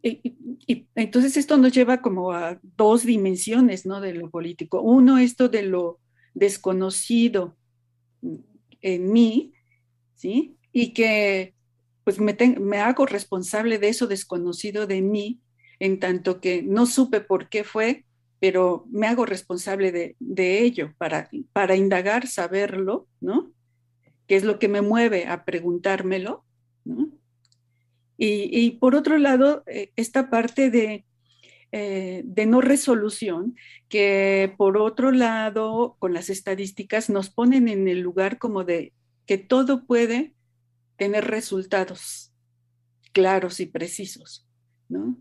[0.01, 4.01] Y, entonces esto nos lleva como a dos dimensiones, ¿no?
[4.01, 4.81] De lo político.
[4.81, 5.99] Uno, esto de lo
[6.33, 7.57] desconocido
[8.81, 9.53] en mí,
[10.15, 10.57] ¿sí?
[10.71, 11.55] Y que
[12.03, 15.41] pues me, me hago responsable de eso desconocido de mí,
[15.79, 18.05] en tanto que no supe por qué fue,
[18.39, 23.51] pero me hago responsable de, de ello para, para indagar, saberlo, ¿no?
[24.27, 26.45] ¿Qué es lo que me mueve a preguntármelo,
[26.85, 27.16] ¿no?
[28.17, 31.05] Y, por otro lado, eh, esta parte de,
[31.71, 33.55] eh, de no resolución,
[33.89, 38.93] que por otro lado, con las estadísticas, nos ponen en el lugar como de
[39.27, 40.33] que todo puede
[40.95, 42.33] tener resultados
[43.13, 44.47] claros y precisos,
[44.89, 45.17] ¿no?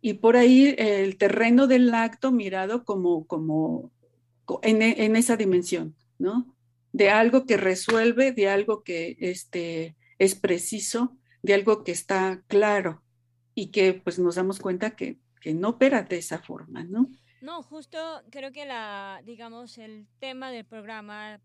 [0.00, 3.92] Y por ahí el terreno del acto mirado como, como
[4.62, 6.56] en, en esa dimensión, ¿no?
[6.92, 13.02] De algo que resuelve, de algo que este, es preciso, de algo que está claro
[13.54, 17.10] y que pues nos damos cuenta que, que no opera de esa forma, ¿no?
[17.40, 17.98] No, justo
[18.30, 21.40] creo que la, digamos, el tema del programa,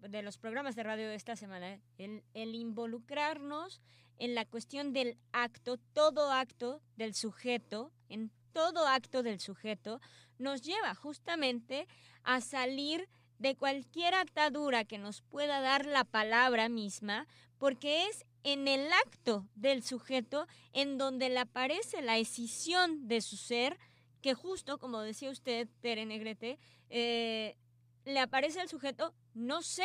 [0.00, 3.80] de los programas de radio de esta semana, el, el involucrarnos
[4.18, 10.00] en la cuestión del acto, todo acto del sujeto, en todo acto del sujeto,
[10.38, 11.86] nos lleva justamente
[12.24, 13.08] a salir
[13.38, 17.26] de cualquier atadura que nos pueda dar la palabra misma,
[17.58, 23.36] porque es en el acto del sujeto en donde le aparece la escisión de su
[23.36, 23.78] ser,
[24.20, 26.58] que justo, como decía usted, Tere Negrete,
[26.90, 27.56] eh,
[28.04, 29.84] le aparece al sujeto, no sé.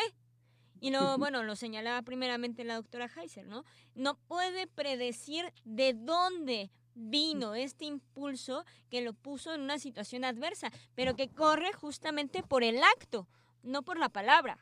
[0.79, 3.63] Y lo, bueno, lo señalaba primeramente la doctora Heiser, ¿no?
[3.95, 10.71] No puede predecir de dónde vino este impulso que lo puso en una situación adversa,
[10.95, 13.27] pero que corre justamente por el acto,
[13.61, 14.57] no por la palabra.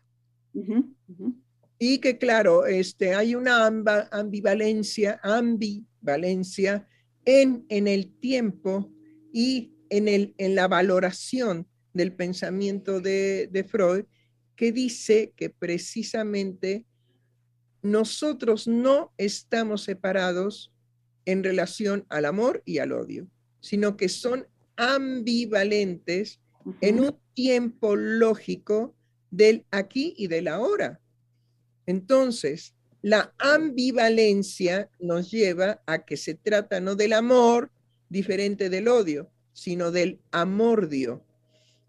[1.83, 6.87] Y que claro, este, hay una ambivalencia, ambivalencia
[7.25, 8.93] en, en el tiempo
[9.33, 14.05] y en, el, en la valoración del pensamiento de, de Freud,
[14.55, 16.85] que dice que precisamente
[17.81, 20.71] nosotros no estamos separados
[21.25, 23.27] en relación al amor y al odio,
[23.59, 26.41] sino que son ambivalentes
[26.79, 28.95] en un tiempo lógico
[29.31, 31.00] del aquí y del ahora.
[31.85, 37.71] Entonces, la ambivalencia nos lleva a que se trata no del amor
[38.09, 41.25] diferente del odio, sino del amordio.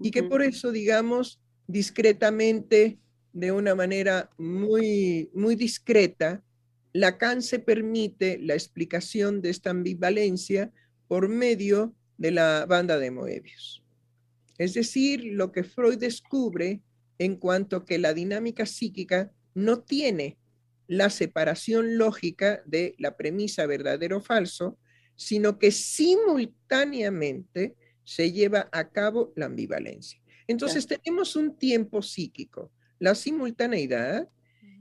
[0.00, 2.98] Y que por eso, digamos, discretamente,
[3.32, 6.42] de una manera muy, muy discreta,
[6.92, 10.70] Lacan se permite la explicación de esta ambivalencia
[11.08, 13.82] por medio de la banda de Moebius.
[14.58, 16.82] Es decir, lo que Freud descubre
[17.18, 20.38] en cuanto que la dinámica psíquica no tiene
[20.86, 24.78] la separación lógica de la premisa verdadero o falso,
[25.16, 30.20] sino que simultáneamente se lleva a cabo la ambivalencia.
[30.46, 34.28] Entonces tenemos un tiempo psíquico, la simultaneidad,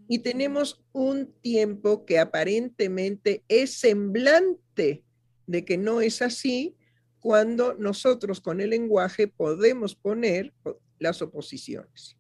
[0.08, 5.06] y tenemos un tiempo que aparentemente es semblante
[5.48, 6.76] de que no es así
[7.22, 10.54] cuando nosotros con el lenguaje podemos poner
[11.00, 12.18] las oposiciones.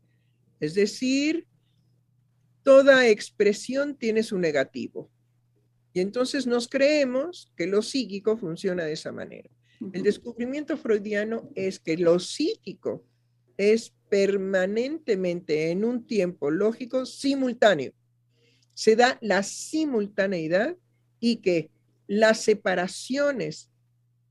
[0.61, 1.47] Es decir,
[2.63, 5.09] toda expresión tiene su negativo.
[5.93, 9.49] Y entonces nos creemos que lo psíquico funciona de esa manera.
[9.93, 13.03] El descubrimiento freudiano es que lo psíquico
[13.57, 17.91] es permanentemente en un tiempo lógico simultáneo.
[18.73, 20.77] Se da la simultaneidad
[21.19, 21.71] y que
[22.07, 23.69] las separaciones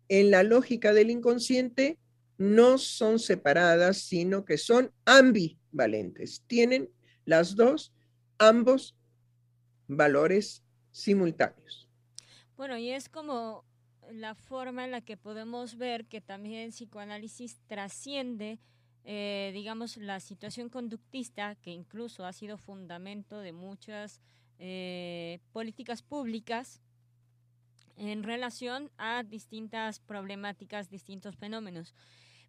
[0.08, 1.98] en la lógica del inconsciente
[2.38, 6.42] no son separadas, sino que son ambivalentes.
[6.46, 6.90] Tienen
[7.24, 7.92] las dos
[8.40, 8.96] ambos
[9.86, 11.88] valores simultáneos.
[12.56, 13.64] Bueno, y es como
[14.10, 18.58] la forma en la que podemos ver que también el psicoanálisis trasciende,
[19.04, 24.20] eh, digamos, la situación conductista, que incluso ha sido fundamento de muchas
[24.58, 26.80] eh, políticas públicas
[27.96, 31.94] en relación a distintas problemáticas, distintos fenómenos.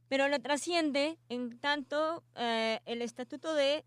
[0.07, 3.83] Pero lo trasciende en tanto eh, el estatuto de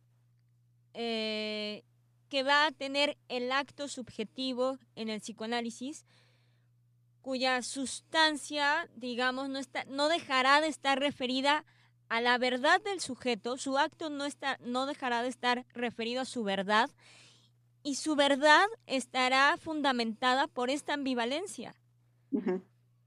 [2.29, 6.05] que va a tener el acto subjetivo en el psicoanálisis,
[7.23, 11.65] cuya sustancia, digamos, no, está, no dejará de estar referida
[12.09, 16.27] a la verdad del sujeto, su acto no, está, no dejará de estar referido a
[16.27, 16.91] su verdad,
[17.85, 21.77] y su verdad estará fundamentada por esta ambivalencia.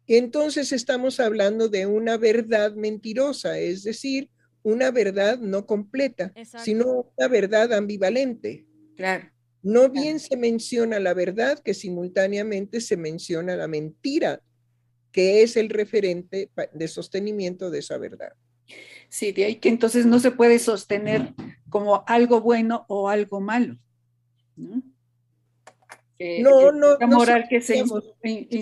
[0.05, 4.29] Entonces estamos hablando de una verdad mentirosa, es decir,
[4.61, 6.31] una verdad no completa,
[6.63, 8.66] sino una verdad ambivalente.
[8.97, 9.29] Claro.
[9.63, 14.41] No bien se menciona la verdad que simultáneamente se menciona la mentira
[15.11, 18.33] que es el referente de sostenimiento de esa verdad.
[19.09, 21.33] Sí, de ahí que entonces no se puede sostener
[21.69, 23.77] como algo bueno o algo malo.
[24.55, 24.83] ¿no?
[26.19, 26.97] no, no.
[26.99, 27.83] La moral que se,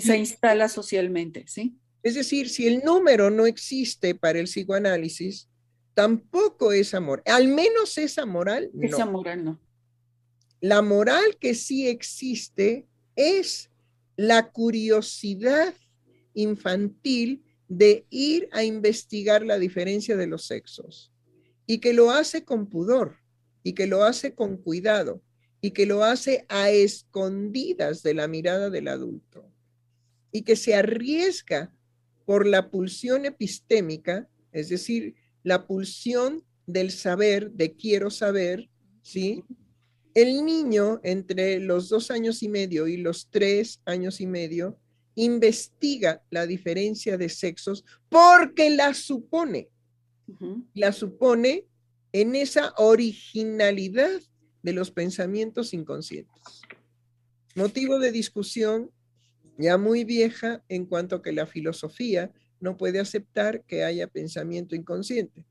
[0.02, 1.78] se instala socialmente, ¿sí?
[2.04, 5.50] Es decir, si el número no existe para el psicoanálisis,
[5.96, 7.24] tampoco es amor.
[7.26, 8.70] Al menos esa moral.
[8.80, 9.65] Esa moral no.
[10.62, 12.86] La moral que sí existe
[13.16, 13.70] es
[14.18, 15.74] la curiosidad
[16.34, 21.12] infantil de ir a investigar la diferencia de los sexos
[21.66, 23.18] y que lo hace con pudor
[23.64, 25.22] y que lo hace con cuidado
[25.62, 29.52] y que lo hace a escondidas de la mirada del adulto
[30.32, 31.74] y que se arriesga
[32.26, 38.70] por la pulsión epistémica, es decir, la pulsión del saber, de quiero saber,
[39.02, 39.44] ¿sí?
[40.16, 44.80] El niño entre los dos años y medio y los tres años y medio
[45.16, 49.70] investiga la diferencia de sexos porque la supone.
[50.74, 51.66] La supone
[52.14, 54.22] en esa originalidad
[54.64, 56.62] de los pensamientos inconscientes.
[57.54, 58.92] Motivo de discusión
[59.58, 65.46] ya muy vieja en cuanto que la filosofía no puede aceptar que haya pensamiento inconsciente.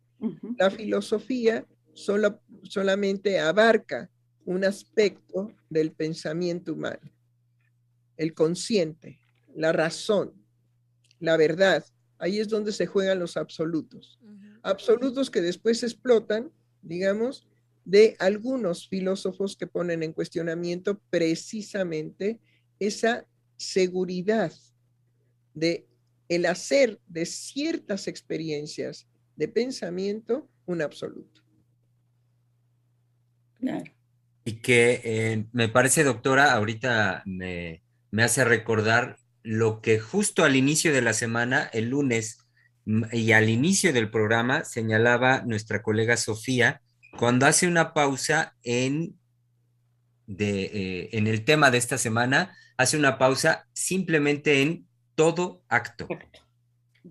[0.57, 4.11] La filosofía solo, solamente abarca
[4.45, 7.11] un aspecto del pensamiento humano,
[8.17, 9.19] el consciente,
[9.55, 10.33] la razón,
[11.21, 11.85] la verdad.
[12.19, 14.19] Ahí es donde se juegan los absolutos.
[14.63, 16.51] Absolutos que después explotan,
[16.83, 17.47] digamos,
[17.85, 22.41] de algunos filósofos que ponen en cuestionamiento precisamente
[22.79, 23.27] esa
[23.57, 24.53] seguridad
[25.53, 25.87] de
[26.29, 31.43] el hacer de ciertas experiencias de pensamiento un absoluto.
[33.55, 33.94] Claro.
[34.45, 40.57] Y que eh, me parece, doctora, ahorita me, me hace recordar lo que justo al
[40.57, 42.39] inicio de la semana, el lunes,
[43.13, 46.83] y al inicio del programa señalaba nuestra colega Sofía,
[47.19, 49.19] cuando hace una pausa en,
[50.27, 56.09] de, eh, en el tema de esta semana, hace una pausa simplemente en todo acto.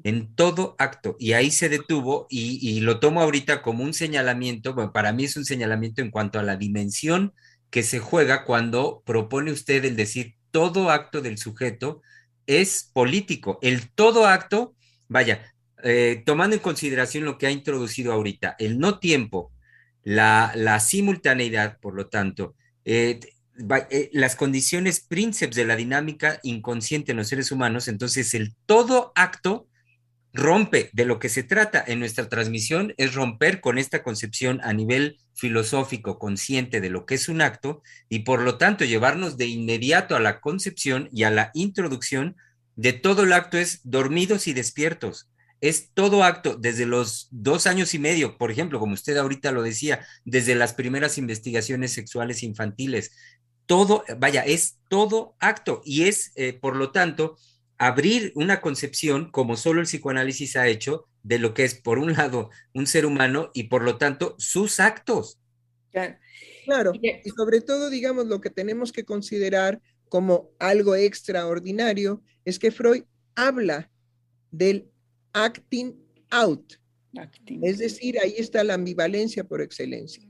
[0.04, 1.16] En todo acto.
[1.20, 5.38] Y ahí se detuvo y, lo tomo ahorita como un señalamiento, bueno, para mí es
[5.38, 7.34] un señalamiento en cuanto a la dimensión
[7.70, 12.02] que se juega cuando propone usted el decir todo acto del sujeto
[12.48, 13.60] es político.
[13.62, 14.76] El todo acto,
[15.08, 19.52] vaya, eh, tomando en consideración lo que ha introducido ahorita, el no tiempo,
[20.04, 23.20] la, simultaneidad, por lo tanto, eh,
[23.89, 29.12] eh, las condiciones príncipes de la dinámica inconsciente en los seres humanos, entonces el todo
[29.16, 29.68] acto
[30.34, 34.73] rompe de lo que se trata en nuestra transmisión es romper con esta concepción a
[34.73, 39.45] nivel filosófico consciente de lo que es un acto y por lo tanto llevarnos de
[39.45, 42.36] inmediato a la concepción y a la introducción
[42.75, 45.29] de todo el acto es dormidos y despiertos.
[45.61, 49.61] Es todo acto desde los dos años y medio, por ejemplo, como usted ahorita lo
[49.61, 53.11] decía, desde las primeras investigaciones sexuales infantiles.
[53.65, 57.38] Todo, vaya, es todo acto y es, eh, por lo tanto,
[57.88, 62.13] abrir una concepción, como solo el psicoanálisis ha hecho, de lo que es, por un
[62.13, 65.39] lado, un ser humano y por lo tanto sus actos.
[66.65, 72.71] Claro, y sobre todo, digamos, lo que tenemos que considerar como algo extraordinario es que
[72.71, 73.03] Freud
[73.36, 73.89] habla
[74.51, 74.88] del
[75.34, 75.95] acting
[76.29, 76.73] out.
[77.61, 80.27] Es decir, ahí está la ambivalencia por excelencia.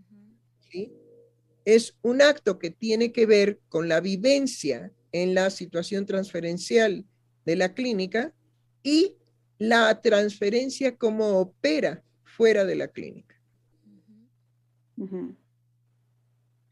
[1.66, 7.06] Es un acto que tiene que ver con la vivencia en la situación transferencial
[7.46, 8.34] de la clínica
[8.82, 9.16] y
[9.58, 13.40] la transferencia como opera fuera de la clínica.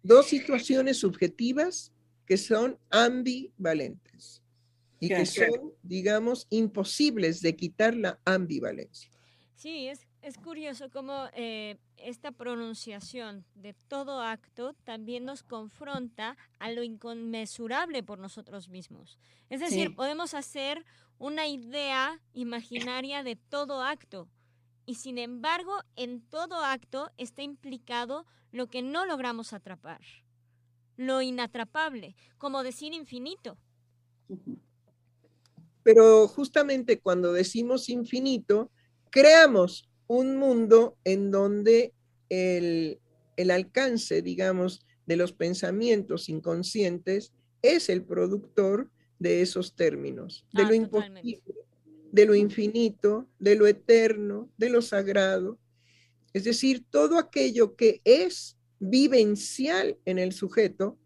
[0.04, 1.92] Dos situaciones subjetivas
[2.26, 4.42] que son ambivalentes
[5.00, 9.10] y que son, digamos, imposibles de quitar la ambivalencia.
[9.56, 16.72] Sí, es, es curioso cómo eh, esta pronunciación de todo acto también nos confronta a
[16.72, 19.18] lo inconmensurable por nosotros mismos.
[19.50, 20.86] Es decir, podemos hacer
[21.18, 24.28] una idea imaginaria de todo acto
[24.86, 30.02] y sin embargo en todo acto está implicado lo que no logramos atrapar,
[30.98, 33.58] lo inatrapable, como decir infinito.
[35.84, 38.70] Pero justamente cuando decimos infinito,
[39.10, 41.94] creamos un mundo en donde
[42.28, 43.00] el,
[43.50, 47.32] alcance, digamos, de los pensamientos inconscientes
[47.62, 51.42] es el productor de esos términos, de ah, lo imposible,
[52.12, 55.58] de lo infinito, de lo eterno, de lo sagrado.
[56.34, 61.00] Es decir, todo aquello que es vivencial en el sujeto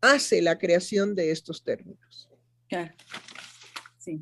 [0.00, 2.30] hace la creación de estos términos.
[3.98, 4.20] Sí.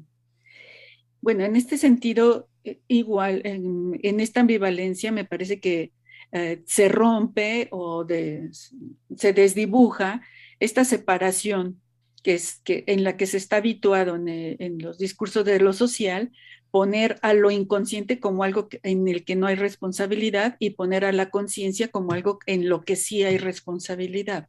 [1.20, 2.48] Bueno, en este sentido,
[2.88, 5.92] igual, en, esta ambivalencia me parece que
[6.32, 10.22] eh, se rompe o se desdibuja
[10.60, 11.80] esta separación
[12.22, 15.72] que es que en la que se está habituado en, en, los discursos de lo
[15.72, 16.30] social,
[16.70, 21.12] poner a lo inconsciente como algo en el que no hay responsabilidad y poner a
[21.12, 24.48] la conciencia como algo en lo que sí hay responsabilidad.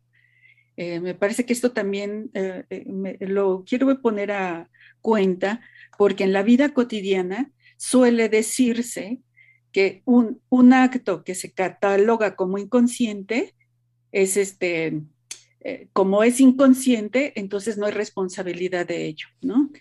[0.77, 4.69] Eh, me parece que esto también eh, eh, lo quiero poner a
[5.01, 5.61] cuenta
[5.97, 9.19] porque en la vida cotidiana suele decirse
[9.71, 13.55] que un, un acto que se cataloga como inconsciente
[14.11, 15.01] es este,
[15.93, 19.71] como es inconsciente, entonces no hay responsabilidad de ello, ¿no?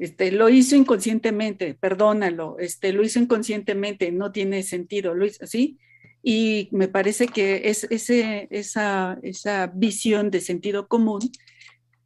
[0.00, 5.78] Este, lo hizo inconscientemente, perdónalo, este, lo hizo inconscientemente, no tiene sentido, lo hizo así.
[6.22, 11.20] Y me parece que es ese, esa, esa visión de sentido común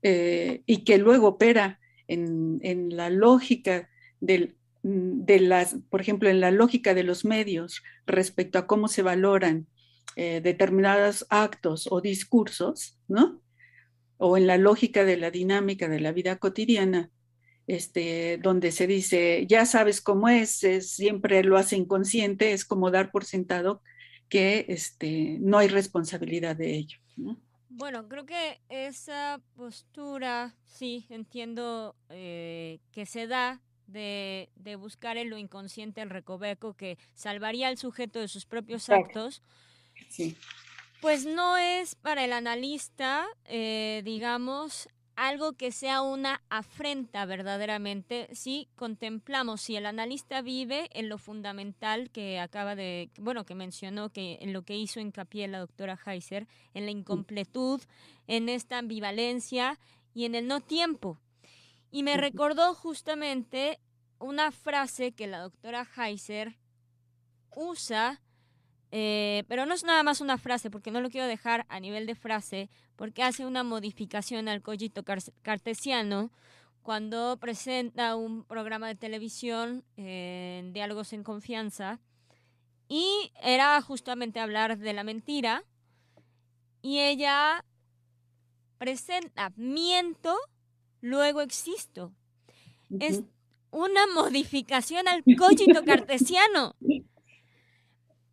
[0.03, 3.89] eh, y que luego opera en, en la lógica
[4.21, 9.01] del, de las, por ejemplo, en la lógica de los medios respecto a cómo se
[9.01, 9.67] valoran
[10.15, 13.41] eh, determinados actos o discursos, ¿no?
[14.19, 17.11] O en la lógica de la dinámica de la vida cotidiana,
[17.67, 22.91] este, donde se dice, ya sabes cómo es, es, siempre lo hace inconsciente, es como
[22.91, 23.83] dar por sentado
[24.29, 26.99] que este, no hay responsabilidad de ello.
[27.71, 35.39] Bueno, creo que esa postura, sí, entiendo eh, que se da de, buscar en lo
[35.39, 39.43] inconsciente el recoveco que salvaría al sujeto de sus propios actos.
[41.01, 48.69] Pues no es para el analista, eh, digamos, algo que sea una afrenta verdaderamente si
[48.75, 54.39] contemplamos si el analista vive en lo fundamental que acaba de, bueno, que mencionó que
[54.41, 57.81] en lo que hizo hincapié la doctora Heiser, en la incompletud,
[58.27, 59.79] en esta ambivalencia
[60.15, 61.19] y en el no tiempo.
[61.95, 63.79] Y me recordó justamente
[64.19, 66.59] una frase que la doctora Heiser
[67.55, 68.21] usa
[68.91, 72.07] eh, pero no es nada más una frase, porque no lo quiero dejar a nivel
[72.07, 75.05] de frase, porque hace una modificación al cogito
[75.43, 76.33] cartesiano
[76.83, 82.01] cuando presenta un programa de televisión en Diálogos en Confianza.
[82.89, 85.63] Y era justamente hablar de la mentira.
[86.83, 87.65] Y ella
[88.79, 90.37] presenta miento,
[91.05, 92.13] luego existo.
[92.99, 93.23] Es
[93.71, 96.75] una modificación al cogito cartesiano.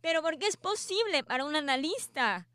[0.00, 2.48] Pero ¿por qué es posible para un analista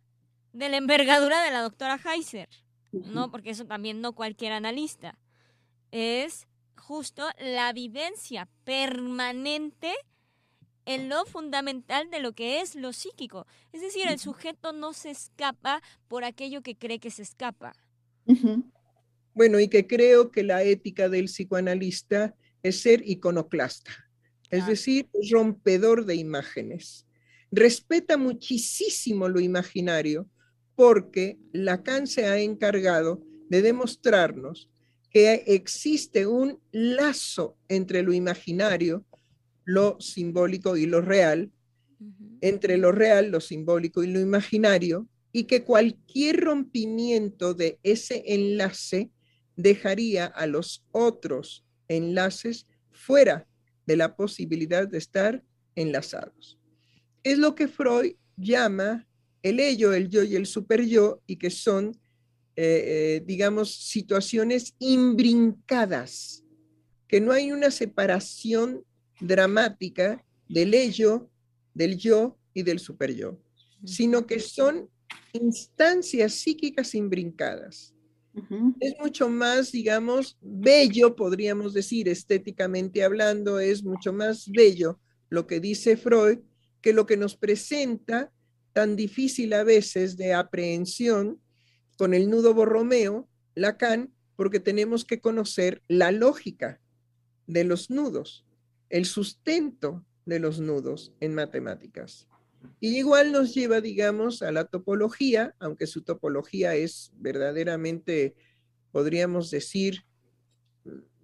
[0.53, 2.49] de la envergadura de la doctora Heiser?
[2.91, 5.20] No, porque eso también no cualquier analista.
[5.91, 9.93] Es justo la vivencia permanente
[10.86, 13.45] en lo fundamental de lo que es lo psíquico.
[13.72, 17.74] Es decir, el sujeto no se escapa por aquello que cree que se escapa.
[19.38, 22.34] Bueno, y que creo que la ética del psicoanalista
[22.64, 23.92] es ser iconoclasta,
[24.50, 27.06] es decir, rompedor de imágenes.
[27.52, 30.28] Respeta muchísimo lo imaginario
[30.74, 34.72] porque Lacan se ha encargado de demostrarnos
[35.12, 39.06] que existe un lazo entre lo imaginario,
[39.66, 41.52] lo simbólico y lo real,
[42.42, 49.12] entre lo real, lo simbólico y lo imaginario, y que cualquier rompimiento de ese enlace
[49.58, 53.45] dejaría a los otros enlaces fuera
[53.86, 55.43] de la posibilidad de estar
[55.76, 56.58] enlazados
[57.32, 59.05] es lo que Freud llama
[59.43, 61.99] el ello, el yo y el superyo, y que son,
[62.55, 62.84] eh,
[63.20, 66.43] eh, digamos, situaciones imbrincadas,
[67.08, 68.84] que no hay una separación
[69.20, 71.30] dramática del ello,
[71.74, 73.41] del yo y del superyo,
[73.84, 74.89] sino que son
[75.34, 77.93] instancias psíquicas imbrincadas.
[78.80, 85.60] Es mucho más, digamos, bello, podríamos decir, estéticamente hablando, es mucho más bello lo que
[85.60, 86.40] dice Freud
[86.82, 88.32] que lo que nos presenta
[88.74, 91.42] tan difícil a veces de aprehensión
[91.98, 96.80] con el nudo borromeo, Lacan, porque tenemos que conocer la lógica
[97.48, 98.46] de los nudos,
[98.90, 102.28] el sustento de los nudos en matemáticas.
[102.80, 108.36] Y igual nos lleva, digamos, a la topología, aunque su topología es verdaderamente,
[108.91, 110.03] podríamos decir,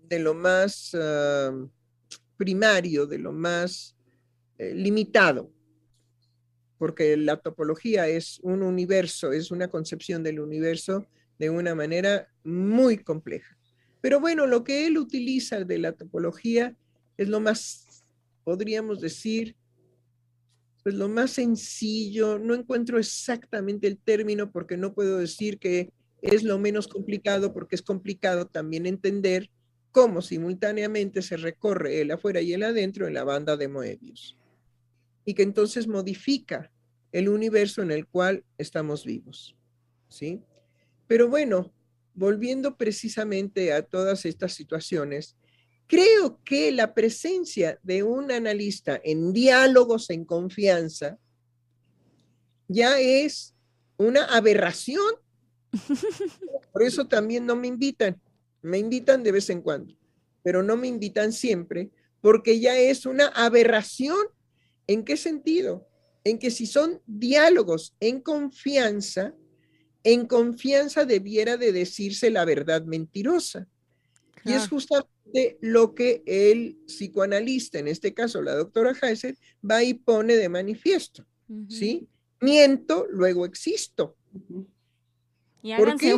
[0.10, 1.52] de lo más ah,
[2.38, 3.96] primario, de lo más
[4.58, 5.52] eh, limitado,
[6.78, 11.08] porque la topología es un universo, es una concepción del universo
[11.40, 13.58] de una manera muy compleja.
[14.02, 16.76] Pero bueno, lo que él utiliza de la topología
[17.18, 18.04] es lo más,
[18.44, 19.56] podríamos decir,
[20.84, 26.44] pues lo más sencillo, no encuentro exactamente el término porque no puedo decir que es
[26.44, 29.50] lo menos complicado porque es complicado también entender
[29.92, 34.38] cómo simultáneamente se recorre el afuera y el adentro en la banda de Moebius.
[35.24, 36.72] Y que entonces modifica
[37.14, 39.56] el universo en el cual estamos vivos.
[40.10, 40.42] ¿Sí?
[41.08, 41.72] Pero bueno,
[42.14, 45.38] volviendo precisamente a todas estas situaciones,
[45.88, 51.18] creo que la presencia de un analista en diálogos en confianza
[52.68, 53.54] ya es
[53.98, 55.14] una aberración.
[56.72, 58.20] Por eso también no me invitan.
[58.62, 59.94] Me invitan de vez en cuando,
[60.42, 61.92] pero no me invitan siempre
[62.24, 64.26] porque ya es una aberración.
[64.88, 65.88] ¿En qué sentido?
[66.24, 69.34] En que si son diálogos en confianza,
[70.04, 73.68] en confianza debiera de decirse la verdad mentirosa.
[74.46, 75.13] Y es justamente
[75.62, 79.38] lo que el psicoanalista, en este caso la doctora Heiser,
[79.70, 81.26] va y pone de manifiesto.
[81.70, 82.08] ¿Sí?
[82.40, 84.18] Miento, luego existo.
[85.62, 86.16] Y háganse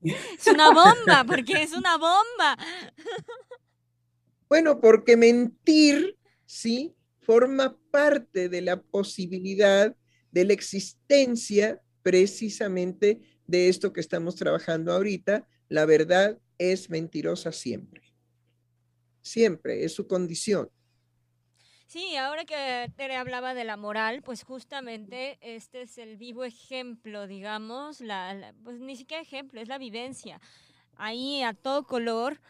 [0.00, 2.56] Es una bomba, porque es una bomba.
[4.48, 9.94] Bueno, porque mentir, sí, forma parte de la posibilidad
[10.30, 15.46] de la existencia precisamente de esto que estamos trabajando ahorita.
[15.68, 18.02] La verdad es mentirosa siempre.
[19.22, 20.70] Siempre, es su condición.
[21.86, 27.26] Sí, ahora que Tere hablaba de la moral, pues justamente este es el vivo ejemplo,
[27.26, 30.38] digamos, la, pues ni siquiera ejemplo, es la vivencia,
[30.96, 32.40] ahí a todo color,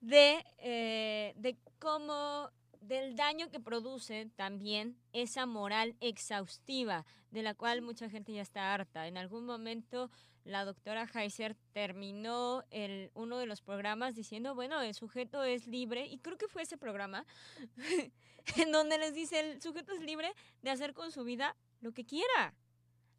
[0.00, 2.50] de, eh, de cómo,
[2.80, 8.72] del daño que produce también esa moral exhaustiva, de la cual mucha gente ya está
[8.72, 9.08] harta.
[9.08, 10.10] En algún momento
[10.46, 16.06] la doctora Heiser terminó el, uno de los programas diciendo, bueno, el sujeto es libre,
[16.06, 17.26] y creo que fue ese programa,
[18.56, 20.32] en donde les dice el sujeto es libre
[20.62, 22.54] de hacer con su vida lo que quiera,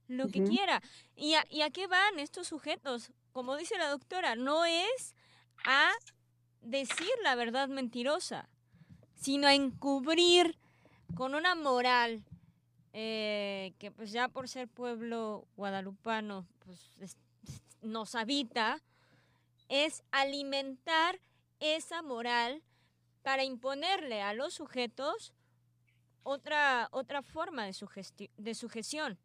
[0.08, 0.82] lo que quiera.
[1.16, 3.12] ¿Y a, ¿Y a qué van estos sujetos?
[3.34, 5.14] Como dice la doctora, no es
[5.66, 5.92] a
[6.62, 8.50] decir la verdad mentirosa,
[9.16, 10.58] sino a encubrir
[11.16, 12.24] con una moral
[13.00, 17.16] eh, que pues ya por ser pueblo guadalupano pues
[17.84, 18.82] nos habita,
[19.70, 21.20] es alimentar
[21.60, 22.64] esa moral
[23.22, 25.32] para imponerle a los sujetos
[26.24, 29.20] otra, otra forma de, de sujeción.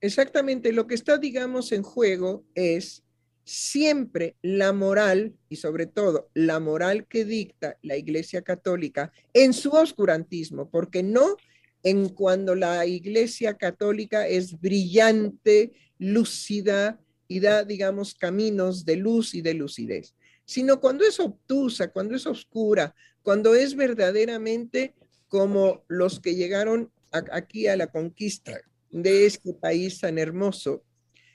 [0.00, 3.02] Exactamente, lo que está, digamos, en juego es
[3.42, 9.72] siempre la moral y sobre todo la moral que dicta la Iglesia Católica en su
[9.72, 11.36] oscurantismo, porque no
[11.82, 19.42] en cuando la Iglesia Católica es brillante, lúcida y da, digamos, caminos de luz y
[19.42, 20.14] de lucidez
[20.44, 24.94] sino cuando es obtusa, cuando es oscura, cuando es verdaderamente
[25.28, 28.60] como los que llegaron aquí a la conquista
[28.90, 30.84] de este país tan hermoso,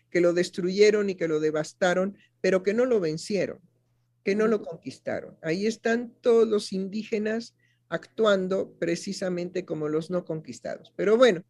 [0.09, 3.59] que lo destruyeron y que lo devastaron, pero que no lo vencieron,
[4.23, 5.35] que no lo conquistaron.
[5.41, 7.55] Ahí están todos los indígenas
[7.89, 10.93] actuando precisamente como los no conquistados.
[10.95, 11.43] Pero bueno,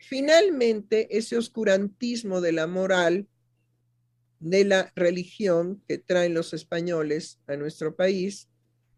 [0.00, 3.26] finalmente ese oscurantismo de la moral
[4.40, 8.48] de la religión que traen los españoles a nuestro país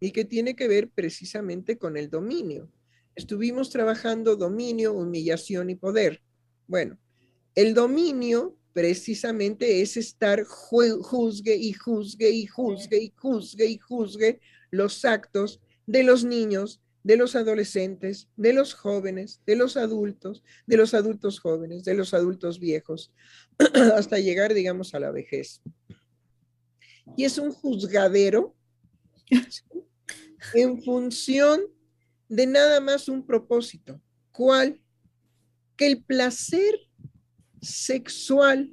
[0.01, 2.70] y que tiene que ver precisamente con el dominio.
[3.14, 6.22] Estuvimos trabajando dominio, humillación y poder.
[6.66, 6.99] Bueno,
[7.55, 15.05] el dominio precisamente es estar juzgue y juzgue y juzgue y juzgue y juzgue los
[15.05, 20.93] actos de los niños, de los adolescentes, de los jóvenes, de los adultos, de los
[20.93, 23.12] adultos jóvenes, de los adultos viejos,
[23.97, 25.62] hasta llegar, digamos, a la vejez.
[27.16, 28.55] Y es un juzgadero
[30.53, 31.62] en función
[32.28, 33.99] de nada más un propósito.
[34.30, 34.78] ¿Cuál?
[35.74, 36.78] Que el placer
[37.62, 38.70] sexual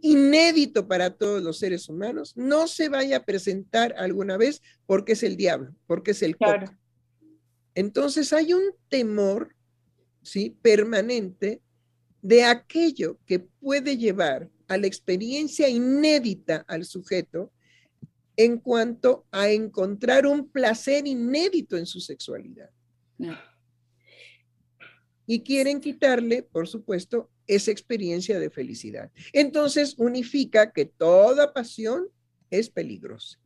[0.00, 5.22] inédito para todos los seres humanos no se vaya a presentar alguna vez porque es
[5.22, 6.70] el diablo, porque es el claro.
[7.74, 9.54] Entonces hay un temor,
[10.22, 10.56] ¿sí?
[10.62, 11.60] Permanente
[12.22, 17.52] de aquello que puede llevar a la experiencia inédita al sujeto
[18.36, 22.70] en cuanto a encontrar un placer inédito en su sexualidad.
[25.30, 29.12] Y quieren quitarle, por supuesto, esa experiencia de felicidad.
[29.32, 32.08] Entonces unifica que toda pasión
[32.50, 33.38] es peligrosa.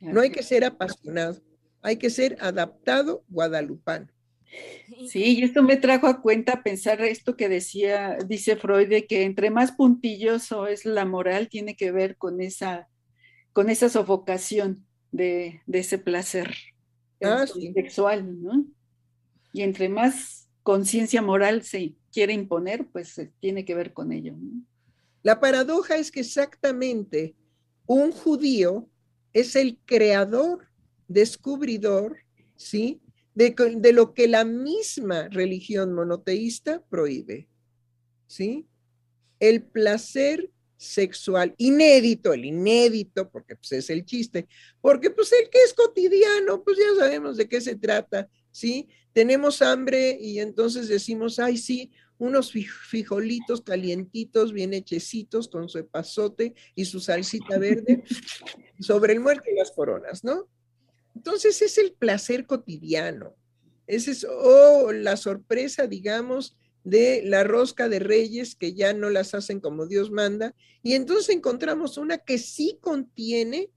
[0.00, 1.40] No hay que ser apasionado,
[1.80, 4.08] hay que ser adaptado guadalupano.
[5.08, 9.22] Sí, y esto me trajo a cuenta pensar esto que decía, dice Freud, de que
[9.22, 12.88] entre más puntilloso es la moral, tiene que ver con esa,
[13.52, 16.52] con esa sofocación de, ese placer
[17.22, 18.66] ah, sexual, ¿no?
[19.52, 24.34] Y entre más conciencia moral se quiere imponer, pues tiene que ver con ello.
[25.22, 27.34] La paradoja es que exactamente
[27.86, 28.88] un judío
[29.32, 30.68] es el creador,
[31.08, 32.18] descubridor,
[32.56, 33.00] ¿sí?
[33.34, 37.48] De, de, lo que la misma religión monoteísta prohíbe,
[38.26, 38.66] ¿sí?
[39.38, 44.48] El placer sexual inédito, el inédito, porque pues es el chiste,
[44.80, 48.88] porque pues el que es cotidiano, pues ya sabemos de qué se trata, ¿sí?
[49.12, 56.54] Tenemos hambre y entonces decimos, ay, sí, unos frijolitos calientitos, bien hechecitos, con su epazote
[56.74, 58.04] y su salsita verde,
[58.78, 60.48] sobre el muerto y las coronas, ¿no?
[61.16, 63.34] Entonces es el placer cotidiano.
[63.86, 69.34] Ese es, oh, la sorpresa, digamos, de la rosca de reyes que ya no las
[69.34, 70.54] hacen como Dios manda.
[70.82, 73.70] Y entonces encontramos una que sí contiene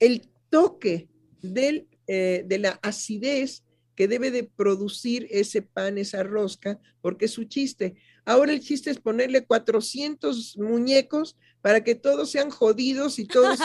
[0.00, 1.08] el toque
[1.42, 3.62] del, eh, de la acidez
[3.98, 7.96] que debe de producir ese pan, esa rosca, porque es su chiste.
[8.24, 13.64] Ahora el chiste es ponerle 400 muñecos para que todos sean jodidos y todos se...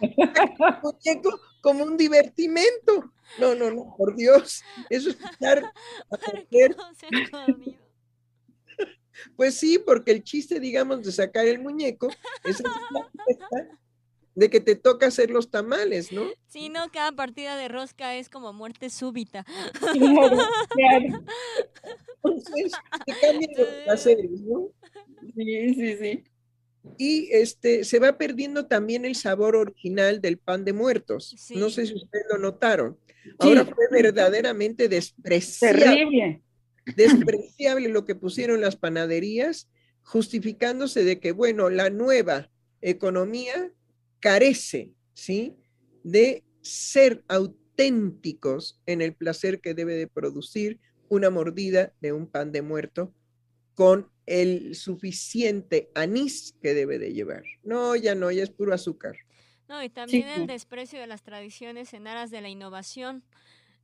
[0.84, 3.12] muñeco como un divertimento.
[3.40, 4.62] No, no, no, por Dios.
[4.88, 5.64] Eso es estar
[9.36, 12.08] Pues sí, porque el chiste, digamos, de sacar el muñeco
[12.44, 12.62] es
[14.34, 16.26] de que te toca hacer los tamales, ¿no?
[16.48, 19.44] Sí, no, cada partida de rosca es como muerte súbita.
[22.24, 22.72] Entonces,
[23.04, 23.50] te cambian
[23.86, 24.70] los series, ¿no?
[25.34, 26.24] Sí, sí, sí.
[26.98, 31.36] Y este, se va perdiendo también el sabor original del pan de muertos.
[31.54, 32.98] No sé si ustedes lo notaron.
[33.38, 35.84] Ahora fue verdaderamente despreciable.
[35.84, 36.42] Terrible.
[36.96, 39.70] Despreciable lo que pusieron las panaderías,
[40.02, 43.70] justificándose de que, bueno, la nueva economía
[44.22, 45.58] carece, ¿sí?
[46.04, 52.52] De ser auténticos en el placer que debe de producir una mordida de un pan
[52.52, 53.12] de muerto
[53.74, 57.42] con el suficiente anís que debe de llevar.
[57.64, 59.16] No, ya no, ya es puro azúcar.
[59.68, 63.24] No, y también el desprecio de las tradiciones en aras de la innovación.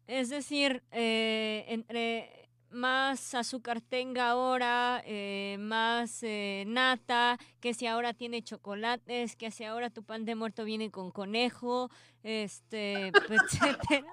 [0.07, 2.38] Es decir, eh, entre
[2.71, 9.65] más azúcar tenga ahora, eh, más eh, nata, que si ahora tiene chocolates, que si
[9.65, 11.91] ahora tu pan de muerto viene con conejo,
[12.23, 14.07] este, etcétera.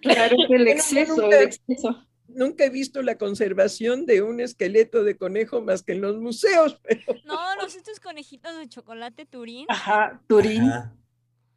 [0.00, 2.04] claro, el exceso, nunca, el exceso.
[2.28, 6.78] Nunca he visto la conservación de un esqueleto de conejo más que en los museos,
[6.82, 7.02] pero...
[7.24, 9.66] No, los estos conejitos de chocolate Turín.
[9.68, 10.70] Ajá, Turín.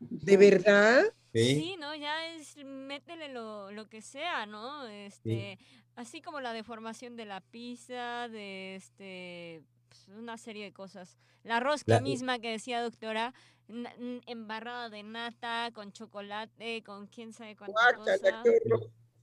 [0.10, 1.04] ¿De verdad?
[1.34, 1.96] Sí, ¿no?
[1.96, 4.86] Ya es, métele lo, lo que sea, ¿no?
[4.88, 5.60] Este,
[5.96, 11.18] así como la deformación de la pizza, de este, pues, una serie de cosas.
[11.44, 13.34] La rosca misma que decía doctora,
[14.28, 18.44] embarrada de nata, con chocolate, con quién sabe cuánta cosa.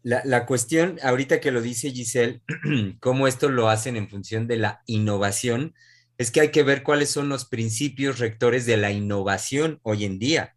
[0.02, 2.40] La, la, cuestión, ahorita que lo dice Giselle,
[3.00, 5.74] cómo esto lo hacen en función de la innovación,
[6.16, 10.18] es que hay que ver cuáles son los principios rectores de la innovación hoy en
[10.18, 10.56] día.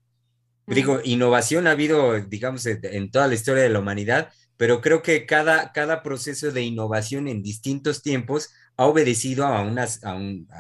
[0.67, 4.31] Digo, innovación ha habido, digamos, en toda la historia de la humanidad,
[4.61, 10.03] pero creo que cada, cada proceso de innovación en distintos tiempos ha obedecido a, unas,
[10.03, 10.15] a,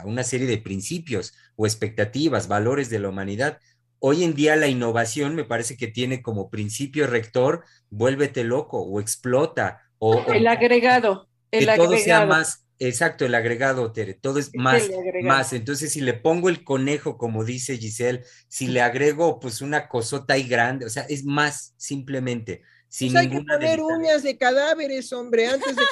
[0.05, 3.59] una serie de principios o expectativas, valores de la humanidad.
[3.99, 8.99] Hoy en día la innovación me parece que tiene como principio rector, vuélvete loco o
[8.99, 9.81] explota.
[9.99, 11.29] O, el agregado.
[11.51, 14.89] El que todo sea más, Exacto, el agregado, Tere, todo es más,
[15.21, 15.53] más.
[15.53, 20.33] Entonces, si le pongo el conejo, como dice Giselle, si le agrego pues una cosota
[20.33, 22.63] ahí grande, o sea, es más simplemente.
[22.87, 25.83] Sin pues hay que poner uñas de cadáveres, hombre, antes de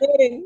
[0.00, 0.42] que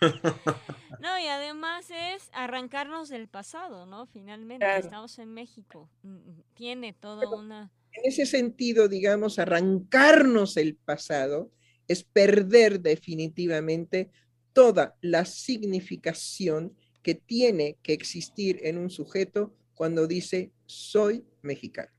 [1.00, 4.06] No, y además es arrancarnos del pasado, ¿no?
[4.06, 7.72] Finalmente, estamos en México, mm, tiene toda una...
[7.90, 11.50] En ese sentido, digamos, arrancarnos el pasado
[11.88, 14.10] es perder definitivamente
[14.54, 21.90] toda la significación que tiene que existir en un sujeto cuando dice soy mexicano.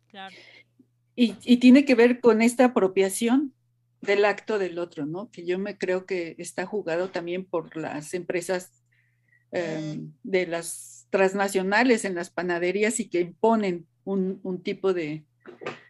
[1.15, 3.53] Y, tiene que ver con esta apropiación
[4.01, 5.29] del acto del otro, ¿no?
[5.31, 8.83] Que yo me creo que está jugado también por las empresas
[9.51, 15.25] em, de las transnacionales en las panaderías y que imponen un, tipo de,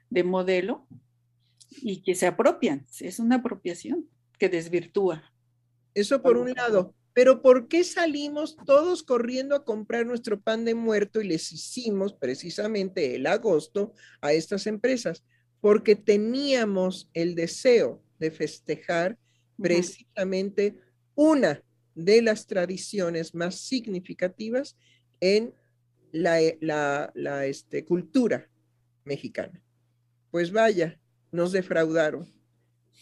[0.09, 0.87] de modelo
[1.81, 2.85] y que se apropian.
[2.99, 4.07] Es una apropiación
[4.37, 5.23] que desvirtúa.
[5.95, 6.93] Eso por un lado.
[7.13, 12.13] Pero ¿por qué salimos todos corriendo a comprar nuestro pan de muerto y les hicimos
[12.13, 15.23] precisamente el agosto a estas empresas?
[15.61, 19.17] Porque teníamos el deseo de festejar
[19.57, 20.77] precisamente
[21.15, 21.63] una
[21.95, 24.75] de las tradiciones más significativas
[25.21, 25.53] en
[26.11, 26.39] la,
[27.13, 28.49] la, este, cultura
[29.05, 29.63] mexicana.
[30.31, 30.99] Pues vaya,
[31.31, 32.34] nos defraudaron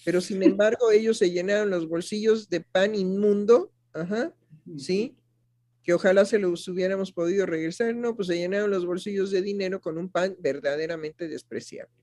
[0.05, 4.33] pero sin embargo ellos se llenaron los bolsillos de pan inmundo, ajá,
[4.77, 5.15] ¿sí?
[5.83, 9.81] que ojalá se los hubiéramos podido regresar, no, pues se llenaron los bolsillos de dinero
[9.81, 11.93] con un pan verdaderamente despreciable.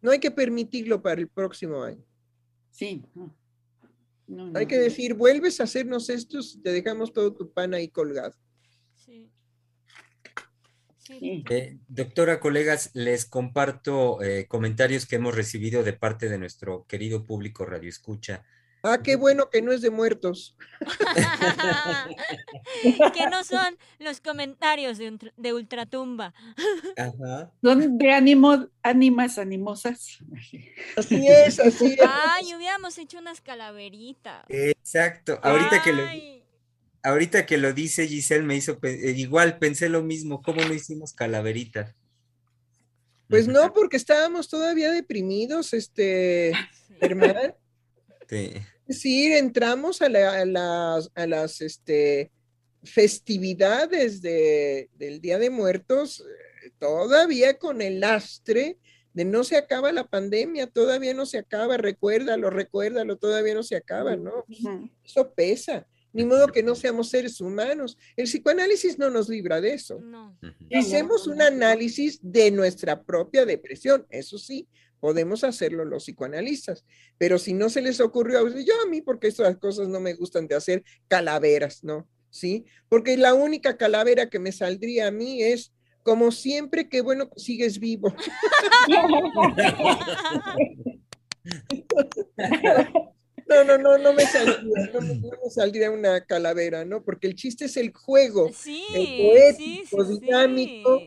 [0.00, 2.04] No hay que permitirlo para el próximo año.
[2.72, 3.04] Sí.
[4.54, 8.34] hay que decir, vuelves a hacernos esto, te dejamos todo tu pan ahí colgado.
[11.04, 11.44] Sí.
[11.50, 17.24] Eh, doctora, colegas, les comparto eh, comentarios que hemos recibido de parte de nuestro querido
[17.24, 18.44] público Radio Escucha.
[18.84, 20.56] Ah, qué bueno que no es de muertos.
[23.14, 26.34] que no son los comentarios de, Ultratumba.
[27.62, 30.18] Son de ánimo, ánimas animosas.
[30.96, 32.00] Así es, así es.
[32.04, 34.44] Ay, hubiéramos hecho unas calaveritas.
[34.48, 35.38] Exacto.
[35.42, 36.41] Ahorita que lo
[37.02, 41.12] ahorita que lo dice Giselle me hizo eh, igual pensé lo mismo, ¿cómo no hicimos
[41.12, 41.94] calaveritas?
[43.28, 46.52] Pues no, porque estábamos todavía deprimidos, este,
[47.00, 47.56] hermano.
[48.28, 48.52] Sí.
[48.88, 52.30] Sí, entramos a, las, a las este,
[52.84, 58.78] festividades de, del Día de Muertos eh, todavía con el lastre
[59.14, 63.76] de no se acaba la pandemia, todavía no se acaba, recuérdalo, recuérdalo, todavía no se
[63.76, 64.46] acaba, ¿no?
[65.04, 65.86] Eso pesa.
[66.12, 67.96] Ni modo que no seamos seres humanos.
[68.16, 70.00] El psicoanálisis no nos libra de eso.
[70.00, 70.38] No.
[70.74, 74.68] Hacemos un análisis de nuestra propia depresión, eso sí,
[75.00, 76.84] podemos hacerlo los psicoanalistas,
[77.18, 80.46] pero si no se les ocurrió, yo a mí, porque estas cosas no me gustan
[80.46, 82.08] de hacer calaveras, ¿no?
[82.30, 82.64] ¿Sí?
[82.88, 87.78] Porque la única calavera que me saldría a mí es, como siempre, que bueno, sigues
[87.78, 88.14] vivo.
[93.48, 97.02] No, no, no, no me saldría, no, me saldría una calavera, ¿no?
[97.04, 101.00] Porque el chiste es el juego, sí, el poético, dinámico,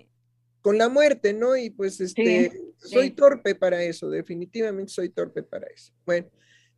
[0.62, 1.56] con la muerte, ¿no?
[1.56, 5.94] Y pues este, soy torpe para eso, definitivamente soy torpe para eso.
[6.06, 6.28] Bueno,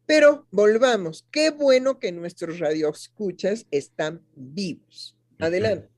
[0.05, 5.17] pero volvamos, qué bueno que nuestros radioescuchas están vivos.
[5.39, 5.89] Adelante.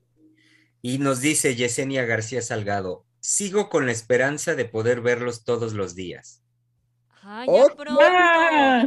[0.82, 5.94] Y nos dice Yesenia García Salgado, sigo con la esperanza de poder verlos todos los
[5.94, 6.39] días.
[7.22, 7.98] Ah, ya pronto,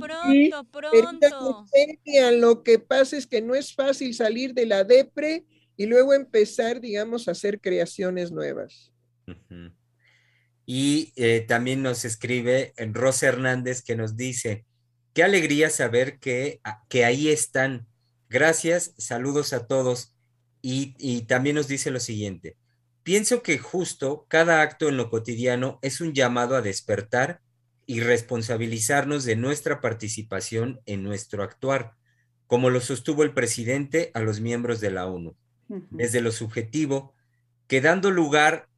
[0.02, 1.66] pronto, pronto.
[2.32, 5.46] lo que pasa es que no es fácil salir de la depre
[5.78, 8.92] y luego empezar, digamos, a hacer creaciones nuevas.
[10.66, 14.66] Y eh, también nos escribe Rosa Hernández que nos dice,
[15.14, 16.60] qué alegría saber que,
[16.90, 17.86] que ahí están.
[18.30, 20.16] Gracias, saludos a todos.
[20.62, 22.56] Y, y también nos dice lo siguiente,
[23.04, 27.43] pienso que justo cada acto en lo cotidiano es un llamado a despertar
[27.86, 31.94] y responsabilizarnos de nuestra participación en nuestro actuar,
[32.48, 35.36] como lo sostuvo el presidente a los miembros de la ONU,
[35.90, 37.14] desde lo subjetivo,
[37.68, 38.70] que dando lugar,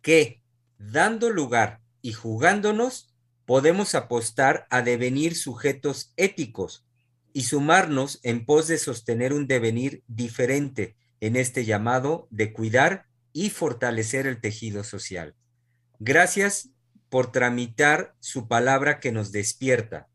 [0.00, 0.42] que
[0.78, 3.14] dando lugar y jugándonos,
[3.44, 6.86] podemos apostar a devenir sujetos éticos
[7.32, 13.50] y sumarnos en pos de sostener un devenir diferente en este llamado de cuidar y
[13.50, 15.34] fortalecer el tejido social.
[15.98, 16.70] Gracias
[17.14, 20.08] por tramitar su palabra que nos despierta.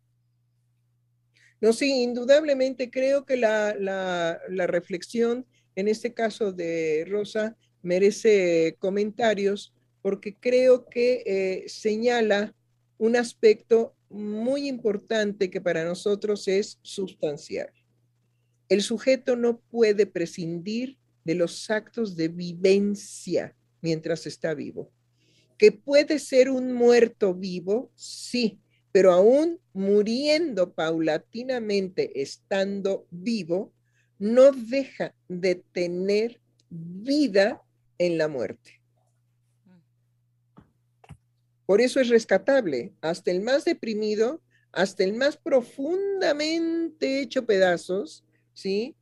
[1.62, 4.38] No, sí, indudablemente creo que la,
[4.68, 5.46] reflexión,
[5.78, 12.54] en este caso de Rosa, merece comentarios porque creo que eh, señala
[12.98, 17.72] un aspecto muy importante que para nosotros es sustancial.
[18.68, 24.92] El sujeto no puede prescindir de los actos de vivencia mientras está vivo
[25.60, 28.62] que puede ser un muerto vivo, sí,
[28.94, 33.74] pero aún muriendo paulatinamente, estando vivo,
[34.18, 37.62] no deja de tener vida
[37.98, 38.82] en la muerte.
[41.66, 44.42] Por eso es rescatable, hasta el más deprimido,
[44.72, 48.96] hasta el más profundamente hecho pedazos, ¿sí?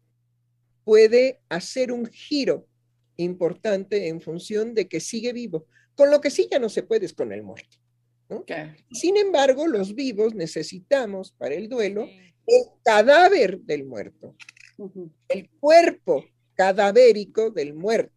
[0.84, 2.68] Puede hacer un giro
[3.16, 5.68] importante en función de que sigue vivo.
[5.98, 7.78] Con lo que sí ya no se puede es con el muerto.
[8.92, 12.08] Sin embargo, los vivos necesitamos para el duelo
[12.46, 14.36] el cadáver del muerto,
[15.28, 16.24] el cuerpo
[16.54, 18.14] cadavérico del muerto.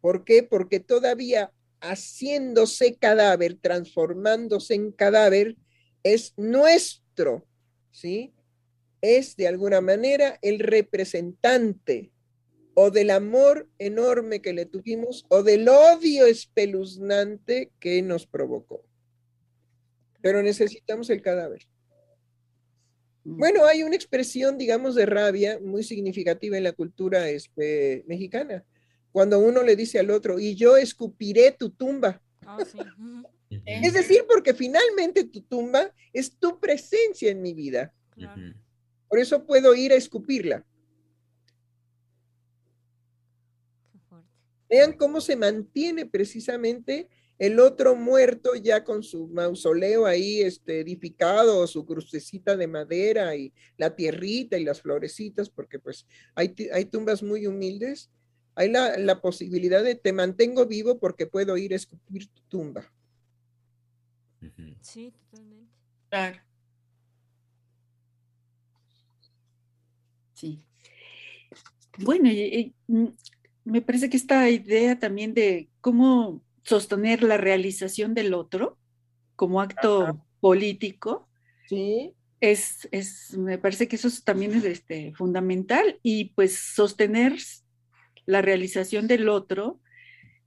[0.00, 0.42] ¿Por qué?
[0.42, 5.56] Porque todavía haciéndose cadáver, transformándose en cadáver,
[6.02, 7.46] es nuestro,
[7.92, 8.34] ¿sí?
[9.00, 12.10] Es de alguna manera el representante
[12.78, 18.84] o del amor enorme que le tuvimos o del odio espeluznante que nos provocó.
[20.20, 21.66] Pero necesitamos el cadáver.
[23.24, 23.38] Mm.
[23.38, 28.62] Bueno, hay una expresión, digamos, de rabia muy significativa en la cultura este, mexicana,
[29.10, 32.20] cuando uno le dice al otro, y yo escupiré tu tumba.
[32.42, 32.58] Ah,
[33.64, 37.94] es decir, porque finalmente tu tumba es tu presencia en mi vida.
[39.08, 40.62] Por eso puedo ir a escupirla.
[44.68, 47.08] Vean cómo se mantiene precisamente
[47.38, 53.52] el otro muerto ya con su mausoleo ahí este, edificado, su crucecita de madera y
[53.76, 58.10] la tierrita y las florecitas, porque pues hay, hay tumbas muy humildes.
[58.54, 62.90] Hay la, la, posibilidad de te mantengo vivo porque puedo ir a escupir tu tumba.
[64.80, 65.72] Sí, totalmente.
[66.08, 66.40] Claro.
[70.32, 70.62] Sí.
[71.98, 72.30] Bueno,
[72.86, 73.06] mm,
[73.66, 78.78] me parece que esta idea también de cómo sostener la realización del otro
[79.34, 81.28] como acto político.
[81.68, 82.14] Sí.
[82.40, 87.34] Es, es, me parece que eso también es este, fundamental y pues sostener
[88.24, 89.80] la realización del otro,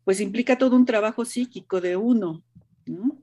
[0.05, 2.43] pues implica todo un trabajo psíquico de uno,
[2.86, 3.22] ¿no?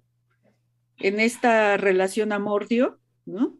[0.98, 3.58] En esta relación amor-dio, ¿no?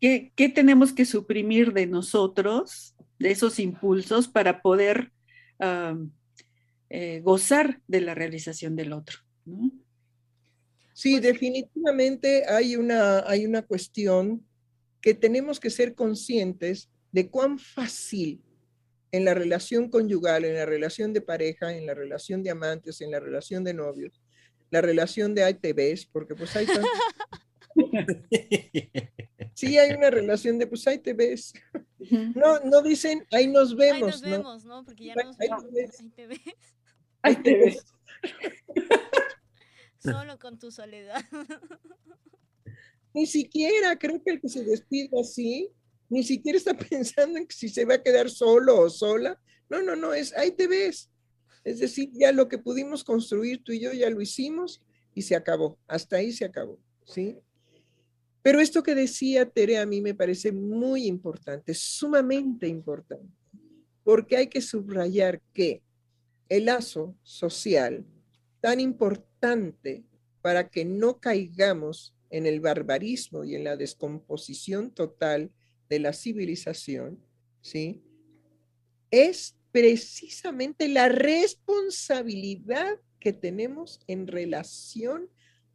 [0.00, 5.12] ¿Qué, ¿Qué tenemos que suprimir de nosotros, de esos impulsos, para poder
[6.90, 9.18] eh, gozar de la realización del otro.
[10.92, 14.46] Sí, definitivamente hay una, hay una cuestión
[15.00, 18.40] que tenemos que ser conscientes de cuán fácil
[19.12, 23.10] en la relación conyugal, en la relación de pareja, en la relación de amantes, en
[23.10, 24.20] la relación de novios,
[24.70, 26.66] la relación de ITVs, porque pues hay
[29.54, 31.52] Sí, hay una relación de pues ahí te ves.
[32.34, 34.02] No, no dicen ahí nos vemos.
[34.02, 34.84] Ahí nos vemos, ¿no?
[34.84, 35.62] Porque ya nos vemos.
[35.62, 36.40] Ahí te ves.
[37.22, 37.84] Ahí te ves.
[40.00, 41.22] Solo con tu soledad.
[43.14, 45.70] Ni siquiera, creo que el que se despide así,
[46.08, 49.40] ni siquiera está pensando en si se va a quedar solo o sola.
[49.70, 51.10] No, no, no, es ahí te ves.
[51.62, 54.82] Es decir, ya lo que pudimos construir tú y yo ya lo hicimos
[55.14, 55.78] y se acabó.
[55.86, 57.38] Hasta ahí se acabó, ¿sí?
[58.44, 63.32] Pero esto que decía Tere a mí me parece muy importante, sumamente importante,
[64.02, 65.82] porque hay que subrayar que
[66.50, 68.04] el lazo social
[68.60, 70.04] tan importante
[70.42, 75.50] para que no caigamos en el barbarismo y en la descomposición total
[75.88, 77.18] de la civilización,
[77.62, 78.02] ¿sí?
[79.10, 85.30] Es precisamente la responsabilidad que tenemos en relación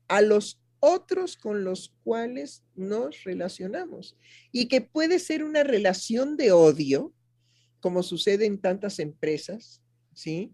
[0.08, 4.18] a los otros con los cuales nos relacionamos
[4.52, 7.14] y que puede ser una relación de odio,
[7.80, 9.82] como sucede en tantas empresas,
[10.14, 10.54] ¿sí?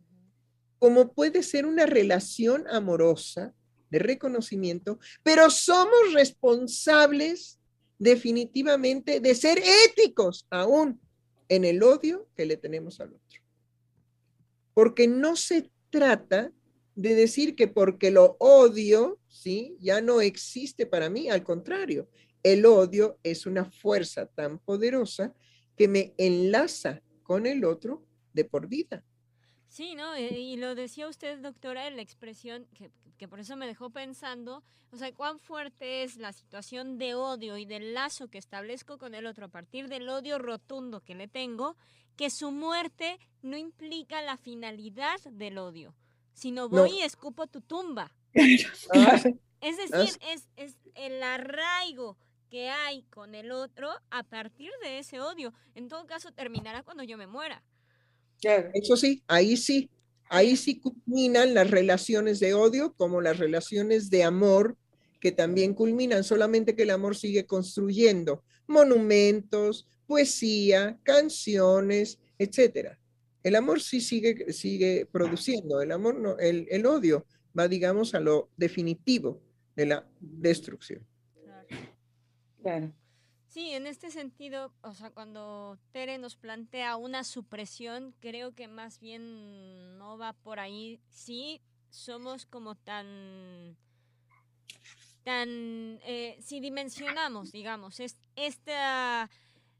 [0.79, 3.53] como puede ser una relación amorosa
[3.89, 7.59] de reconocimiento, pero somos responsables
[7.97, 10.99] definitivamente de ser éticos aún
[11.49, 13.41] en el odio que le tenemos al otro.
[14.73, 16.51] Porque no se trata
[16.95, 19.77] de decir que porque lo odio, ¿sí?
[19.79, 22.09] Ya no existe para mí, al contrario,
[22.41, 25.33] el odio es una fuerza tan poderosa
[25.75, 29.03] que me enlaza con el otro de por vida.
[29.67, 30.15] Sí, ¿no?
[30.15, 33.89] Eh, y lo decía usted, doctora, en la expresión que, que, por eso me dejó
[33.89, 38.97] pensando, o sea, cuán fuerte es la situación de odio y del lazo que establezco
[38.97, 41.75] con el otro a partir del odio rotundo que le tengo,
[42.15, 45.93] que su muerte no implica la finalidad del odio,
[46.35, 48.11] sino voy y escupo tu tumba.
[48.33, 52.17] es decir, es, es el arraigo
[52.51, 55.53] que hay con el otro a partir de ese odio.
[55.73, 57.63] En todo caso, terminará cuando yo me muera.
[58.73, 59.89] Eso sí, ahí sí,
[60.29, 64.77] ahí sí culminan las relaciones de odio como las relaciones de amor
[65.19, 72.99] que también culminan, solamente que el amor sigue construyendo monumentos, poesía, canciones, etcétera.
[73.45, 78.19] El amor sí sigue, sigue produciendo, el amor no, el, el odio va, digamos, a
[78.19, 79.39] lo definitivo
[79.75, 81.05] de la destrucción.
[82.63, 82.91] Claro.
[83.47, 88.99] Sí, en este sentido, o sea, cuando Tere nos plantea una supresión, creo que más
[88.99, 90.99] bien no va por ahí.
[91.09, 93.77] Sí, somos como tan,
[95.23, 99.29] tan, eh, si dimensionamos, digamos, es, esta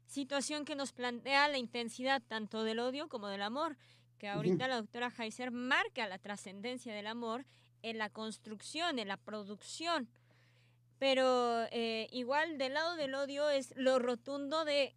[0.06, 3.76] situación que nos plantea la intensidad tanto del odio como del amor,
[4.18, 7.44] que ahorita la doctora Heiser marca la trascendencia del amor
[7.82, 10.08] en la construcción, en la producción
[10.98, 14.94] pero eh, igual del lado del odio es lo rotundo de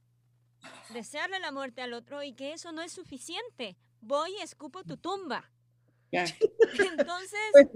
[0.93, 3.77] desearle la muerte al otro y que eso no es suficiente.
[4.01, 5.51] Voy y escupo tu tumba.
[6.11, 7.39] Entonces...
[7.51, 7.67] Pues,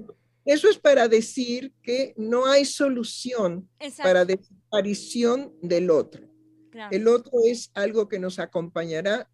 [0.46, 6.28] eso es para decir que no hay solución para desaparición del otro.
[6.92, 9.30] El otro es algo que nos acompañará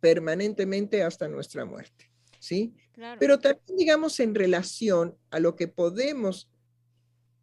[0.00, 2.10] permanentemente hasta nuestra muerte.
[2.38, 2.74] ¿sí?
[3.18, 6.50] Pero también, digamos, en relación a lo que podemos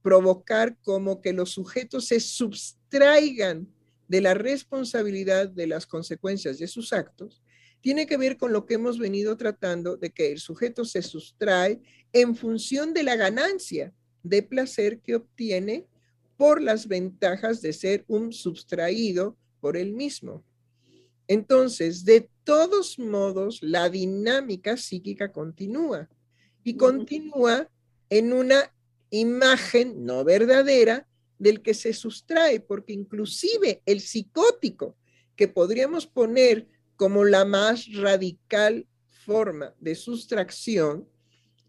[0.02, 3.68] provocar como que los sujetos se sustraigan
[4.08, 7.42] de la responsabilidad de las consecuencias de sus actos,
[7.82, 11.82] tiene que ver con lo que hemos venido tratando de que el sujeto se sustrae
[12.12, 13.94] en función de la ganancia
[14.24, 15.88] de placer que obtiene
[16.40, 20.46] por las ventajas de ser un sustraído por él mismo.
[21.28, 26.08] Entonces, de todos modos, la dinámica psíquica continúa
[26.64, 27.70] y continúa
[28.10, 28.74] en una
[29.10, 31.06] imagen no verdadera
[31.40, 34.96] del que se sustrae, porque inclusive el psicótico,
[35.36, 41.06] que podríamos poner como la más radical forma de sustracción,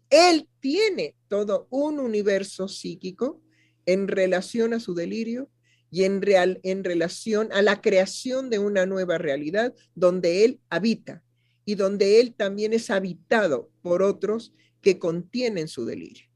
[0.09, 3.41] él tiene todo un universo psíquico
[3.85, 5.49] en relación a su delirio
[5.89, 11.23] y en, real, en relación a la creación de una nueva realidad donde él habita
[11.65, 16.27] y donde él también es habitado por otros que contienen su delirio.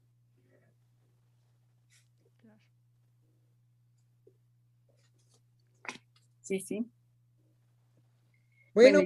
[6.42, 6.86] Sí, sí.
[8.72, 9.00] Bueno,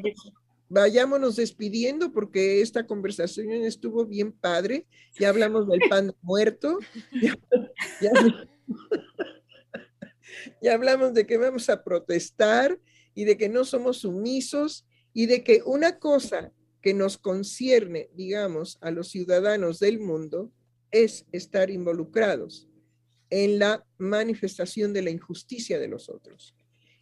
[0.71, 4.87] vayámonos despidiendo porque esta conversación estuvo bien padre.
[5.18, 6.79] Ya hablamos del pan muerto.
[10.62, 12.79] Ya, hablamos de que vamos a protestar
[13.14, 18.79] y de que no somos sumisos y de que una cosa que nos concierne, digamos,
[18.81, 20.53] a los ciudadanos del mundo
[20.93, 22.68] es estar involucrados
[23.29, 26.55] en la manifestación de la injusticia de los otros.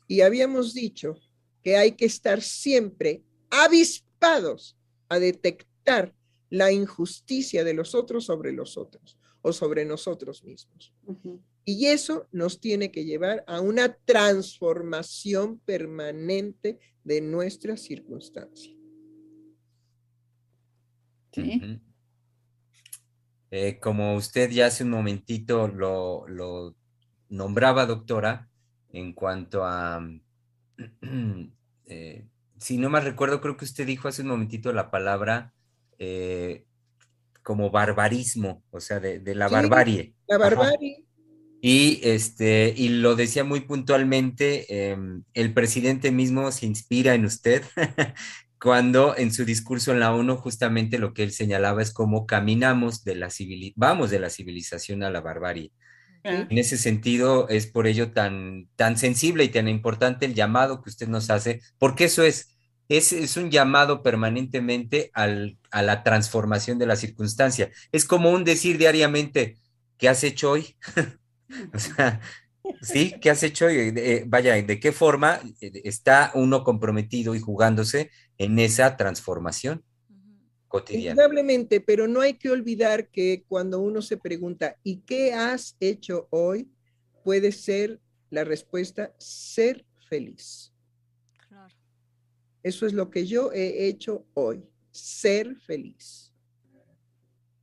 [0.08, 1.20] Y habíamos dicho
[1.62, 4.76] que hay que estar siempre avispados
[5.08, 6.14] a detectar
[6.50, 10.92] la injusticia de los otros sobre los otros o sobre nosotros mismos.
[11.64, 18.74] Y eso nos tiene que llevar a una transformación permanente de nuestra circunstancia.
[21.32, 21.80] Sí.
[23.50, 26.74] Eh, como usted ya hace un momentito lo, lo
[27.28, 28.48] nombraba, doctora,
[28.90, 30.06] en cuanto a,
[31.86, 32.26] eh,
[32.60, 35.52] si no me recuerdo, creo que usted dijo hace un momentito la palabra
[35.98, 36.64] eh,
[37.42, 40.14] como barbarismo, o sea, de, la barbarie.
[40.26, 41.04] La barbarie.
[41.60, 47.64] Y, este, y lo decía muy puntualmente, em, el presidente mismo se inspira en usted
[48.60, 53.02] cuando en su discurso en la ONU justamente lo que él señalaba es cómo caminamos
[53.04, 53.28] de la
[53.76, 55.72] vamos de la civilización a la barbarie.
[56.24, 60.90] En ese sentido, es por ello tan, tan sensible y tan importante el llamado que
[60.90, 62.56] usted nos hace, porque eso es,
[62.88, 67.70] es, es un llamado permanentemente al, a la transformación de la circunstancia.
[67.92, 69.56] Es como un decir diariamente,
[69.96, 70.76] ¿qué has hecho hoy?
[71.74, 72.20] o sea,
[72.82, 73.14] ¿sí?
[73.20, 73.92] ¿Qué has hecho hoy?
[73.96, 79.84] Eh, vaya, ¿de qué forma eh, está uno comprometido y jugándose en esa transformación?
[80.90, 86.28] Indudablemente, pero no hay que olvidar que cuando uno se pregunta, ¿y qué has hecho
[86.30, 86.68] hoy?
[87.24, 88.00] Puede ser
[88.30, 90.72] la respuesta, ser feliz.
[91.48, 91.74] Claro.
[92.62, 96.32] Eso es lo que yo he hecho hoy, ser feliz.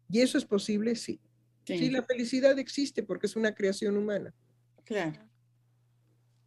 [0.09, 0.95] ¿Y eso es posible?
[0.95, 1.19] Sí.
[1.65, 4.33] Sí, la felicidad existe porque es una creación humana.
[4.83, 5.19] Claro.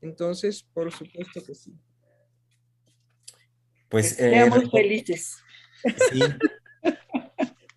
[0.01, 1.77] Entonces, por supuesto que sí.
[3.89, 5.37] Pues, seamos eh, felices.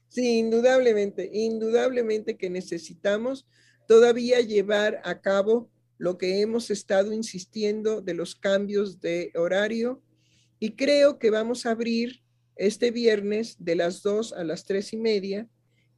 [0.09, 0.39] Sí.
[0.39, 3.47] indudablemente, indudablemente que necesitamos
[3.87, 10.01] todavía llevar a cabo lo que hemos estado insistiendo de los cambios de horario
[10.59, 12.21] y creo que vamos a abrir
[12.55, 15.47] este viernes de las 2 a las tres y media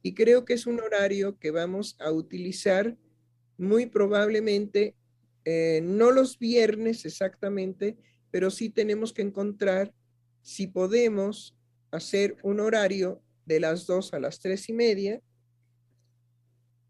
[0.02, 2.96] y creo que es un horario que vamos a utilizar
[3.56, 4.96] muy probablemente,
[5.44, 7.96] eh, no los viernes exactamente,
[8.30, 9.94] pero sí tenemos que encontrar
[10.42, 11.56] si podemos
[11.94, 15.20] hacer un horario de las dos a las tres y media,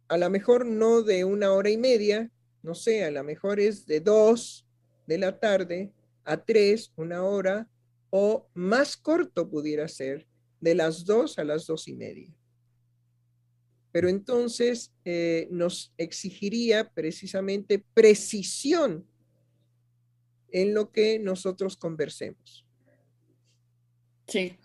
[0.09, 2.31] a lo mejor no de una hora y media,
[2.63, 4.67] no sé, a lo mejor es de dos
[5.07, 5.93] de la tarde
[6.25, 7.69] a tres, una hora,
[8.09, 10.27] o más corto pudiera ser,
[10.61, 12.35] de las dos a las dos y media.
[13.93, 19.07] Pero entonces eh, nos exigiría precisamente precisión
[20.51, 22.65] en lo que nosotros conversemos.
[24.27, 24.57] Sí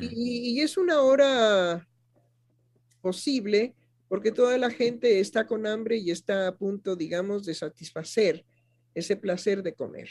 [0.00, 1.88] y, es una hora
[3.00, 3.74] posible
[4.08, 8.44] porque toda la gente está con hambre y está a punto, digamos, de satisfacer
[8.94, 10.10] ese placer de comer.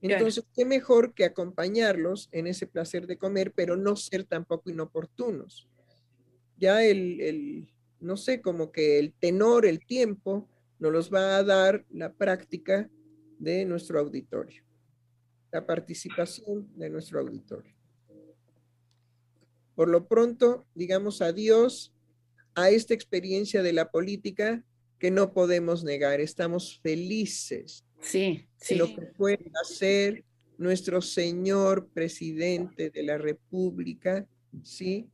[0.00, 5.68] Entonces, qué mejor que acompañarlos en ese placer de comer, pero no ser tampoco inoportunos.
[6.56, 11.44] Ya el, el, no sé, como que el tenor, el tiempo, nos los va a
[11.44, 12.88] dar la práctica
[13.38, 14.62] de nuestro auditorio,
[15.50, 17.77] la participación de nuestro auditorio.
[19.78, 21.94] Por lo pronto, digamos adiós
[22.56, 24.64] a esta experiencia de la política
[24.98, 26.20] que no podemos negar.
[26.20, 28.74] Estamos felices sí, sí.
[28.74, 30.24] de lo que puede hacer
[30.56, 34.26] nuestro señor presidente de la República,
[34.64, 35.08] ¿sí?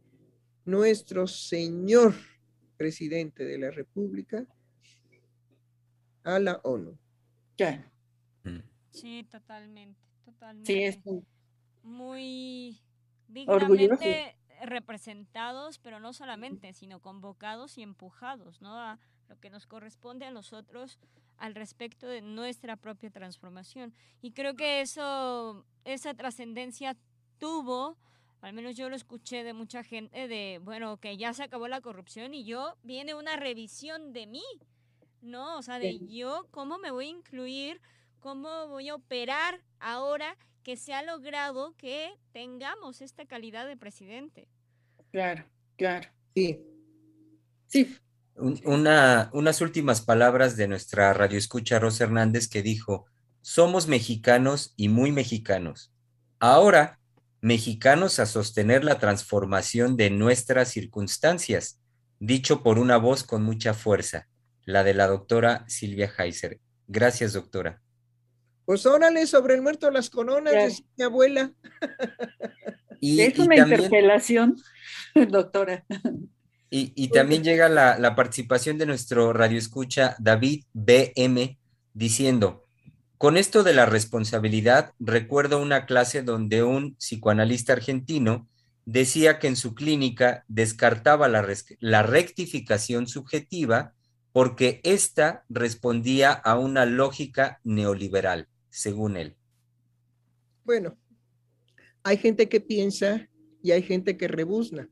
[0.65, 2.15] Nuestro señor
[2.79, 4.47] presidente de la República
[6.23, 6.97] a la ONU.
[7.59, 7.93] Ya.
[8.45, 8.61] Mm.
[8.93, 10.73] Sí, totalmente, totalmente.
[10.73, 10.99] Sí, es
[11.83, 12.81] muy
[13.47, 13.99] Orgulloso.
[13.99, 18.79] dignamente representados, pero no solamente, sino convocados y empujados, ¿no?
[18.79, 20.99] A lo que nos corresponde a nosotros
[21.37, 23.95] al respecto de nuestra propia transformación.
[24.21, 26.97] Y creo que eso, esa trascendencia
[27.39, 27.97] tuvo,
[28.41, 31.81] al menos yo lo escuché de mucha gente, de, bueno, que ya se acabó la
[31.81, 34.45] corrupción y yo viene una revisión de mí,
[35.21, 35.59] ¿no?
[35.59, 37.81] O sea, de yo, ¿cómo me voy a incluir?
[38.21, 44.49] ¿Cómo voy a operar ahora que se ha logrado que tengamos esta calidad de presidente?
[45.15, 45.45] Claro,
[45.77, 46.09] claro.
[46.35, 46.59] Sí,
[47.69, 47.97] Sí,
[48.35, 53.07] Un- Una, unas últimas palabras de nuestra radioescucha Rosa Hernández que dijo,
[53.43, 55.93] somos mexicanos y muy mexicanos.
[56.41, 56.99] Ahora,
[57.41, 61.79] mexicanos a sostener la transformación de nuestras circunstancias,
[62.19, 64.27] dicho por una voz con mucha fuerza,
[64.65, 66.59] la de la doctora Silvia Heiser.
[66.89, 67.81] Gracias, doctora.
[68.65, 71.53] pues órale sobre el muerto de las coronas, mi abuela.
[73.01, 74.57] Y, es y una también- interpelación,
[75.29, 75.85] doctora.
[76.71, 81.59] Y, y también llega la, la participación de nuestro radioescucha David BM
[81.93, 82.65] diciendo,
[83.19, 88.49] con esto de la responsabilidad, recuerdo una clase donde un psicoanalista argentino
[88.87, 91.47] decía que en su clínica descartaba la,
[91.81, 93.95] la rectificación subjetiva
[94.33, 99.37] porque ésta respondía a una lógica neoliberal, según él.
[100.65, 100.99] Bueno,
[102.03, 103.29] hay gente que piensa
[103.63, 104.89] y hay gente que rebuzna.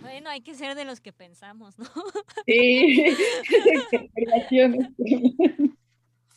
[0.00, 1.84] Bueno, hay que ser de los que pensamos, ¿no?
[2.46, 3.04] Sí.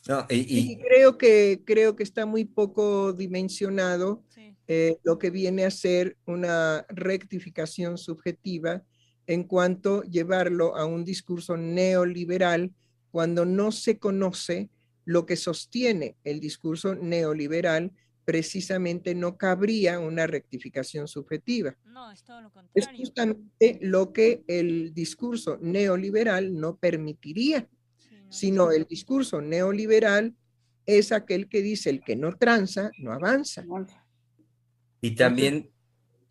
[0.08, 4.54] No, y, y- Y creo que, creo que está muy poco dimensionado Sí.
[4.68, 8.84] eh, lo que viene a ser una rectificación subjetiva
[9.26, 12.72] en cuanto llevarlo a un discurso neoliberal
[13.10, 14.68] cuando no se conoce
[15.04, 17.92] lo que sostiene el discurso neoliberal,
[18.24, 21.76] precisamente no cabría una rectificación subjetiva.
[21.84, 22.52] No, es todo lo Es
[22.86, 22.98] contrario.
[22.98, 30.34] justamente lo que el discurso neoliberal no permitiría, Sí, no, sino el discurso neoliberal
[30.86, 33.64] es aquel que dice el que no tranza, no avanza.
[35.00, 35.70] Y también,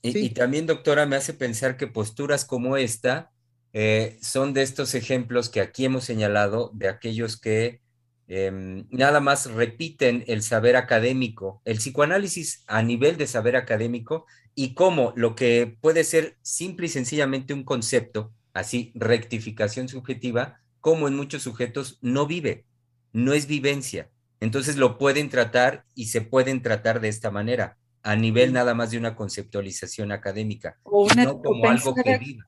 [0.06, 0.20] y, Sí.
[0.26, 3.32] y también, doctora, me hace pensar que posturas como esta
[3.74, 7.82] eh, son de estos ejemplos que aquí hemos señalado de aquellos que
[8.28, 14.26] em, nada más repiten el saber académico, el psicoanálisis a nivel de saber académico
[14.56, 21.08] y cómo lo que puede ser simple y sencillamente un concepto, así, rectificación subjetiva, como
[21.08, 22.66] en muchos sujetos no vive,
[23.14, 24.10] no es vivencia.
[24.40, 28.92] Entonces lo pueden tratar y se pueden tratar de esta manera a nivel nada más
[28.92, 32.48] de una conceptualización académica, O, una, no o como algo que pensada, viva.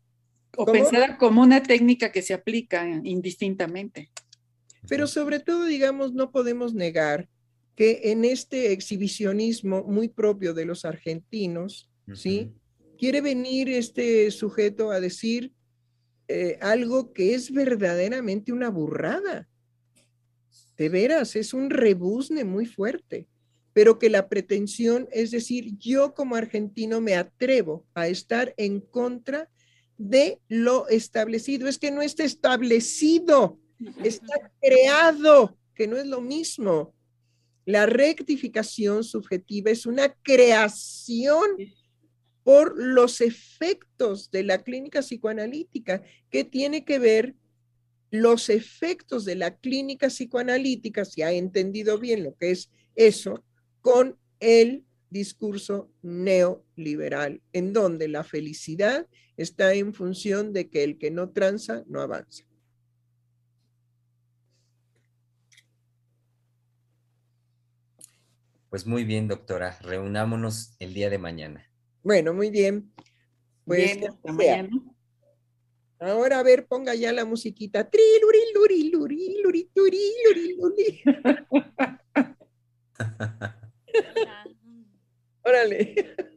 [0.56, 0.72] o ¿Cómo?
[0.72, 4.12] pensada como una técnica que se aplica indistintamente.
[4.88, 7.28] Pero sobre todo, digamos, no podemos negar
[7.76, 12.54] que en este exhibicionismo muy propio de los argentinos, ¿sí?
[13.00, 15.54] Quiere venir este sujeto a decir
[16.28, 19.48] eh, algo que es verdaderamente una burrada.
[20.78, 23.28] De veras, es un rebuzne muy fuerte,
[23.78, 29.52] pero que la pretensión es decir, yo como argentino me atrevo a estar en contra
[30.00, 31.68] de lo establecido.
[31.68, 33.60] Es que no está establecido,
[34.04, 36.96] está creado, que no es lo mismo.
[37.66, 41.46] La rectificación subjetiva es una creación
[42.44, 46.02] por los efectos de la clínica psicoanalítica,
[46.32, 47.36] que tiene que ver
[48.10, 53.44] los efectos de la clínica psicoanalítica, si ha entendido bien lo que es eso,
[53.88, 59.08] con el discurso neoliberal, en donde la felicidad
[59.38, 62.44] está en función de que el que no tranza no avanza.
[68.70, 71.72] Pues muy bien, doctora, reunámonos el día de mañana.
[72.04, 72.92] Bueno, muy bien.
[73.64, 74.70] Pues Bien, hasta mañana.
[75.98, 77.90] Ahora a ver, ponga ya la musiquita.
[77.90, 81.02] Triluri, luri, luri, luri, turi, luri, luri.
[82.98, 83.57] Ya, mm.
[85.48, 85.80] Órale.